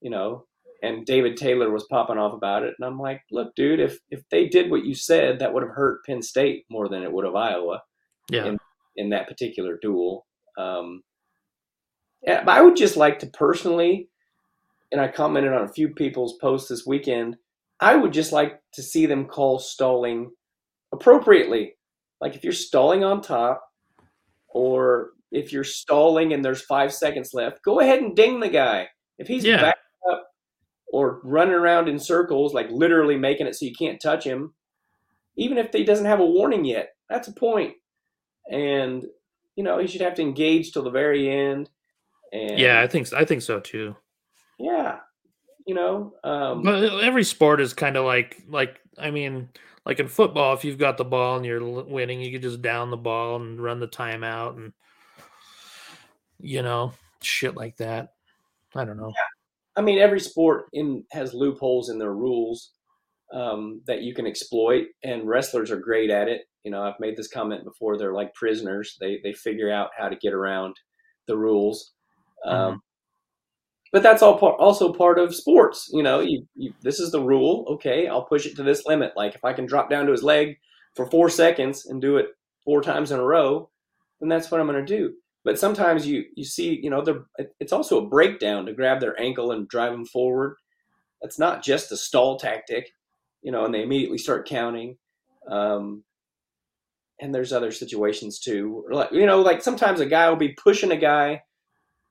[0.00, 0.44] you know,
[0.84, 4.22] and David Taylor was popping off about it, and I'm like, look, dude, if if
[4.30, 7.24] they did what you said, that would have hurt Penn State more than it would
[7.24, 7.82] have Iowa.
[8.30, 8.44] Yeah.
[8.46, 8.58] In,
[8.94, 10.28] in that particular duel.
[10.56, 11.02] Um,
[12.22, 14.10] yeah, but I would just like to personally,
[14.92, 17.36] and I commented on a few people's posts this weekend.
[17.80, 20.30] I would just like to see them call stalling
[20.94, 21.74] appropriately.
[22.20, 23.64] Like if you're stalling on top,
[24.50, 28.88] or if you're stalling and there's five seconds left, go ahead and ding the guy.
[29.18, 29.60] If he's Yeah.
[29.60, 29.76] back
[30.10, 30.28] up
[30.92, 34.54] or running around in circles, like literally making it so you can't touch him,
[35.36, 37.74] even if he doesn't have a warning yet, that's a point.
[38.50, 39.04] And
[39.56, 41.70] you know he should have to engage till the very end.
[42.32, 43.96] And Yeah, I think I think so too.
[44.58, 45.00] yeah,
[45.66, 49.50] you know, um, But every sport is kind of like like I mean,
[49.86, 52.90] like in football, if you've got the ball and you're winning, you can just down
[52.90, 54.72] the ball and run the timeout and
[56.40, 58.12] you know shit like that.
[58.74, 59.12] I don't know.
[59.76, 62.72] I mean, every sport in has loopholes in their rules
[63.32, 66.42] um, that you can exploit, and wrestlers are great at it.
[66.64, 67.96] You know, I've made this comment before.
[67.96, 70.76] They're like prisoners; they they figure out how to get around
[71.26, 71.92] the rules.
[72.44, 72.80] Um, Mhm.
[73.90, 75.88] But that's all part, also part of sports.
[75.92, 77.64] You know, you, you this is the rule.
[77.68, 79.12] Okay, I'll push it to this limit.
[79.16, 80.58] Like if I can drop down to his leg
[80.94, 82.26] for four seconds and do it
[82.64, 83.70] four times in a row,
[84.20, 85.14] then that's what I'm going to do.
[85.44, 87.04] But sometimes you you see, you know,
[87.60, 90.56] it's also a breakdown to grab their ankle and drive them forward.
[91.22, 92.90] That's not just a stall tactic,
[93.42, 94.96] you know, and they immediately start counting.
[95.48, 96.04] Um,
[97.20, 100.92] and there's other situations too, like you know, like sometimes a guy will be pushing
[100.92, 101.42] a guy,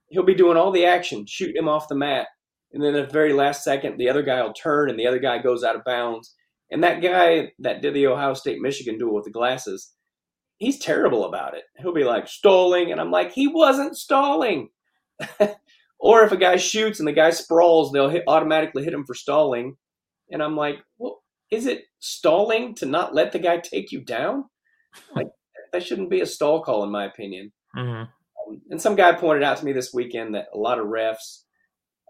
[0.10, 2.28] he'll be doing all the action, shooting him off the mat,
[2.74, 5.20] and then at the very last second, the other guy will turn and the other
[5.20, 6.36] guy goes out of bounds.
[6.70, 9.94] And that guy that did the Ohio State Michigan duel with the glasses,
[10.58, 11.64] he's terrible about it.
[11.78, 14.70] He'll be like stalling, and I'm like, he wasn't stalling.
[16.00, 19.14] or if a guy shoots and the guy sprawls, they'll hit, automatically hit him for
[19.14, 19.78] stalling,
[20.32, 24.46] and I'm like, well, is it stalling to not let the guy take you down?
[25.16, 25.28] Like
[25.74, 27.52] that shouldn't be a stall call, in my opinion.
[27.76, 28.02] Mhm.
[28.48, 31.44] Um, and some guy pointed out to me this weekend that a lot of refs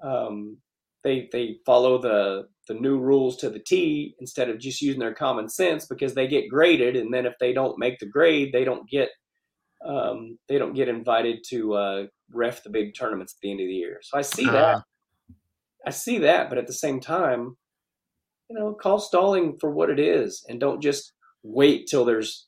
[0.03, 0.57] um,
[1.03, 5.13] they they follow the the new rules to the T instead of just using their
[5.13, 8.63] common sense because they get graded, and then if they don't make the grade, they
[8.63, 9.09] don't get
[9.85, 13.67] um, they don't get invited to uh, ref the big tournaments at the end of
[13.67, 13.99] the year.
[14.01, 14.81] So I see that, Uh,
[15.85, 17.55] I see that, but at the same time,
[18.49, 22.47] you know, call stalling for what it is, and don't just wait till there's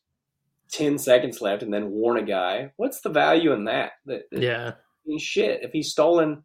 [0.71, 2.71] ten seconds left and then warn a guy.
[2.77, 3.91] What's the value in that?
[4.05, 4.71] That, that yeah.
[5.17, 5.63] shit.
[5.63, 6.43] If he's stolen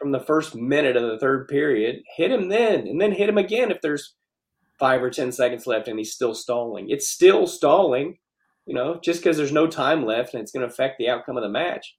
[0.00, 3.38] from the first minute of the third period, hit him then, and then hit him
[3.38, 4.14] again if there's
[4.78, 6.88] five or ten seconds left and he's still stalling.
[6.88, 8.16] It's still stalling,
[8.66, 11.36] you know, just because there's no time left and it's going to affect the outcome
[11.36, 11.96] of the match.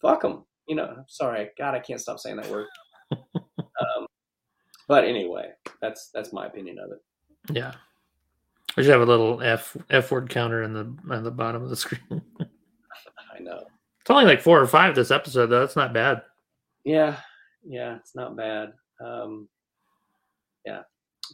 [0.00, 1.04] Fuck him, you know.
[1.08, 2.66] Sorry, God, I can't stop saying that word.
[3.12, 4.06] um,
[4.86, 7.02] but anyway, that's that's my opinion of it.
[7.52, 7.74] Yeah.
[8.76, 11.70] I should have a little F F word counter in the on the bottom of
[11.70, 12.22] the screen.
[12.40, 13.64] I know.
[14.00, 15.60] It's only like four or five this episode though.
[15.60, 16.22] That's not bad.
[16.84, 17.16] Yeah,
[17.66, 18.72] yeah, it's not bad.
[19.04, 19.48] Um,
[20.66, 20.82] yeah,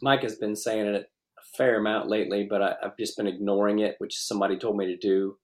[0.01, 3.79] Mike has been saying it a fair amount lately, but I, I've just been ignoring
[3.79, 5.37] it, which somebody told me to do,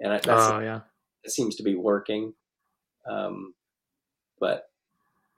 [0.00, 0.80] and I, that's, Oh yeah.
[1.24, 2.34] it seems to be working.
[3.08, 3.54] Um,
[4.40, 4.68] but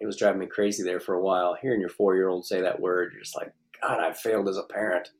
[0.01, 1.57] it was driving me crazy there for a while.
[1.61, 5.11] Hearing your four-year-old say that word, you're just like, God, I failed as a parent.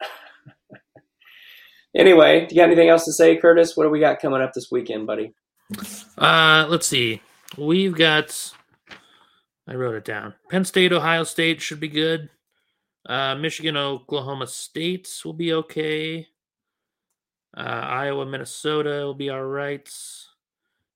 [1.96, 3.76] anyway, do you got anything else to say, Curtis?
[3.76, 5.34] What do we got coming up this weekend, buddy?
[6.16, 7.20] Uh let's see.
[7.56, 8.54] We've got
[9.66, 10.34] I wrote it down.
[10.50, 12.28] Penn State, Ohio State should be good.
[13.06, 16.28] Uh Michigan, Oklahoma State will be okay.
[17.56, 19.88] Uh Iowa, Minnesota will be all right.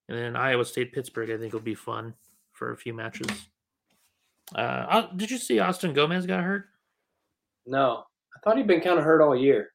[0.09, 2.15] And then Iowa State, Pittsburgh, I think will be fun
[2.53, 3.29] for a few matches.
[4.55, 6.67] Uh, did you see Austin Gomez got hurt?
[7.67, 8.05] No,
[8.37, 9.71] I thought he'd been kind of hurt all year.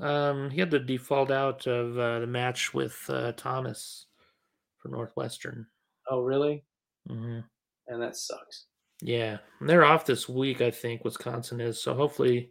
[0.00, 4.06] Um, he had to default out of uh, the match with uh, Thomas
[4.78, 5.66] for Northwestern.
[6.10, 6.64] Oh, really?
[7.08, 7.38] hmm
[7.86, 8.66] and that sucks.
[9.02, 10.60] Yeah, they're off this week.
[10.60, 11.82] I think Wisconsin is.
[11.82, 12.50] So hopefully,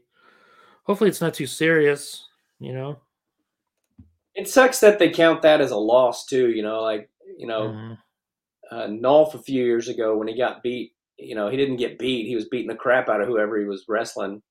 [0.84, 2.26] hopefully it's not too serious.
[2.60, 3.00] You know.
[4.36, 6.50] It sucks that they count that as a loss too.
[6.50, 7.98] You know, like you know, Mhm.
[8.72, 10.94] uh, Nolf a few years ago when he got beat.
[11.18, 12.26] You know, he didn't get beat.
[12.28, 14.42] He was beating the crap out of whoever he was wrestling.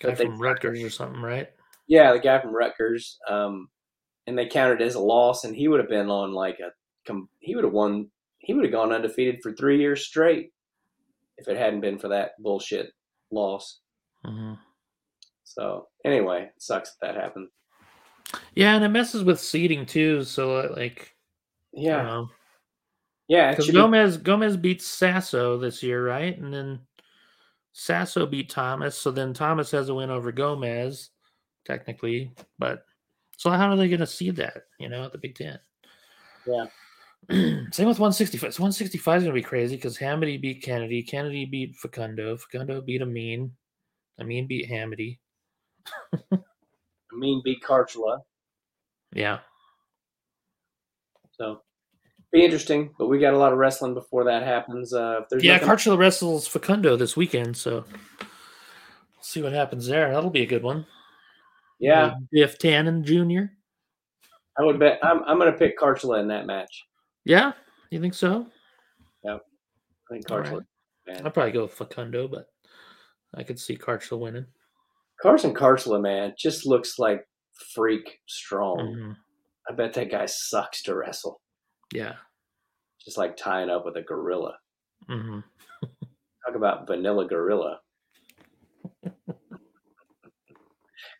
[0.00, 1.48] Guy But they- from Rutgers or something, right?
[1.86, 3.18] Yeah, the guy from Rutgers.
[3.28, 3.70] Um,
[4.26, 6.72] and they counted it as a loss, and he would have been on like a.
[7.40, 8.10] He would have won.
[8.38, 10.52] He would have gone undefeated for three years straight
[11.38, 12.92] if it hadn't been for that bullshit
[13.30, 13.80] loss.
[14.24, 14.54] hmm
[15.44, 17.48] So anyway, sucks that that happened.
[18.54, 20.24] Yeah, and it messes with seeding too.
[20.24, 21.14] So uh, like,
[21.72, 22.24] Yeah, yeah,
[23.28, 23.50] yeah.
[23.50, 26.36] Because should be, Gomez Gomez beat Sasso this year, right?
[26.38, 26.80] And then
[27.72, 28.96] Sasso beat Thomas.
[28.96, 31.10] So then Thomas has a win over Gomez,
[31.64, 32.32] technically.
[32.58, 32.84] But
[33.36, 34.64] so how are they going to seed that?
[34.78, 35.58] You know, at the Big Ten.
[36.46, 36.66] Yeah.
[37.30, 38.54] Same with 165.
[38.54, 41.02] So 165 is going to be crazy because Hamiti beat Kennedy.
[41.02, 42.36] Kennedy beat Facundo.
[42.36, 43.50] Facundo beat Amine.
[44.20, 45.18] Amine beat Hamiti.
[47.12, 48.18] Mean, beat Kharchla.
[49.12, 49.38] Yeah.
[51.32, 51.62] So
[52.32, 54.92] be interesting, but we got a lot of wrestling before that happens.
[54.92, 57.84] Uh, if there's Yeah, nothing- Kharchla wrestles Facundo this weekend, so
[58.20, 60.12] we'll see what happens there.
[60.12, 60.86] That'll be a good one.
[61.78, 63.52] yeah, Biff Tannen Jr.
[64.58, 64.98] I would bet.
[65.02, 66.84] I'm I'm going to pick Kharchla in that match.
[67.26, 67.52] Yeah,
[67.90, 68.46] you think so?
[69.24, 70.64] Yeah, I think Kharchla.
[71.08, 71.24] right.
[71.26, 72.46] I'd probably go with Facundo, but
[73.34, 74.46] I could see Kharchla winning.
[75.20, 77.26] Carson Kharchla, man, just looks like
[77.74, 78.78] freak strong.
[78.78, 79.16] Mhm.
[79.68, 81.40] I bet that guy sucks to wrestle.
[81.92, 82.14] Yeah.
[83.04, 84.56] Just like tying up with a gorilla.
[85.10, 85.40] Mm-hmm.
[86.46, 87.80] Talk about vanilla gorilla.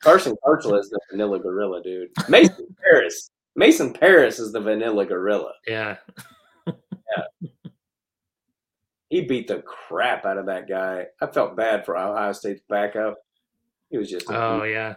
[0.05, 2.11] Carson Kharchla is the vanilla gorilla, dude.
[2.29, 3.31] Mason Parris.
[3.57, 5.53] Mason Parris is the vanilla gorilla.
[5.67, 5.97] Yeah.
[6.67, 7.23] yeah.
[9.09, 11.07] He beat the crap out of that guy.
[11.21, 13.17] I felt bad for Ohio State's backup.
[13.91, 14.73] He was just Oh beast.
[14.73, 14.95] yeah.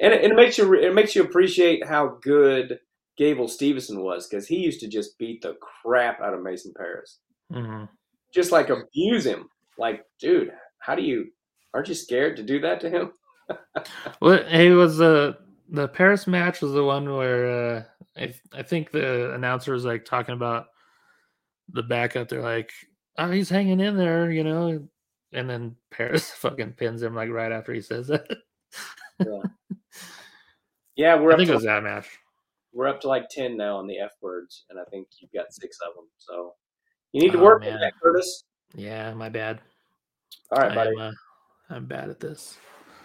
[0.00, 2.78] and it, it makes you it makes you appreciate how good
[3.18, 7.18] Gable Steveson was because he used to just beat the crap out of Mason Parris,
[7.52, 7.84] hmm
[8.32, 9.48] just like abuse him.
[9.76, 11.26] Like, dude, how do you?
[11.74, 13.12] Aren't you scared to do that to him?
[14.20, 15.32] Well, he was uh,
[15.70, 17.82] the Parris match was the one where uh,
[18.16, 20.66] I I think the announcer was like talking about
[21.72, 22.28] the backup.
[22.28, 22.72] They're like,
[23.16, 24.86] "Oh, he's hanging in there," you know,
[25.32, 28.26] and then Parris fucking pins him like right after he says that.
[30.96, 32.08] Yeah, we're I think to it was that match.
[32.72, 35.52] we're up to like ten now on the F words, and I think you've got
[35.52, 36.04] six of them.
[36.18, 36.54] So
[37.12, 38.44] you need to Oh, work on that, Curtis.
[38.74, 39.60] Yeah, my bad.
[40.52, 40.90] All right, buddy.
[40.90, 41.10] am, uh,
[41.70, 42.58] I'm bad at this.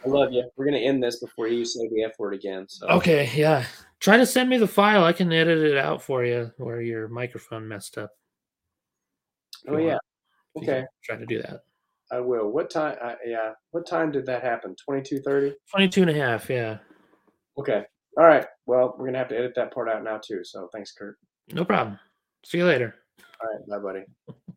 [0.05, 0.49] I love you.
[0.55, 2.65] We're gonna end this before you say the F word again.
[2.67, 3.65] So Okay, yeah.
[3.99, 5.03] Try to send me the file.
[5.03, 8.11] I can edit it out for you where your microphone messed up.
[9.67, 9.97] Oh yeah.
[10.57, 10.85] Okay.
[11.03, 11.61] Try to do that.
[12.11, 12.51] I will.
[12.51, 12.97] What time?
[13.01, 13.53] I, yeah.
[13.71, 14.75] What time did that happen?
[14.83, 15.55] Twenty two thirty.
[15.71, 16.77] 22 and a half, yeah.
[17.57, 17.83] Okay.
[18.17, 18.45] All right.
[18.65, 20.43] Well, we're gonna have to edit that part out now too.
[20.43, 21.17] So thanks, Kurt.
[21.51, 21.99] No problem.
[22.45, 22.95] See you later.
[23.41, 23.67] All right.
[23.67, 24.05] Bye, buddy.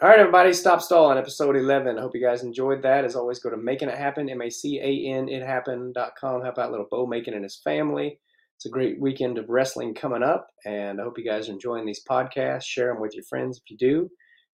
[0.00, 0.52] All right, everybody.
[0.52, 1.18] Stop stalling.
[1.18, 1.98] Episode eleven.
[1.98, 3.04] I hope you guys enjoyed that.
[3.04, 4.30] As always, go to making it happen.
[4.30, 6.42] M A C A N it happen.com.
[6.42, 8.20] Help out little Bo Making and his family.
[8.54, 11.84] It's a great weekend of wrestling coming up, and I hope you guys are enjoying
[11.84, 12.62] these podcasts.
[12.62, 14.08] Share them with your friends if you do.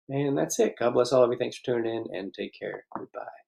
[0.09, 0.75] And that's it.
[0.77, 1.37] God bless all of you.
[1.37, 2.83] Thanks for tuning in, and take care.
[2.97, 3.38] Goodbye.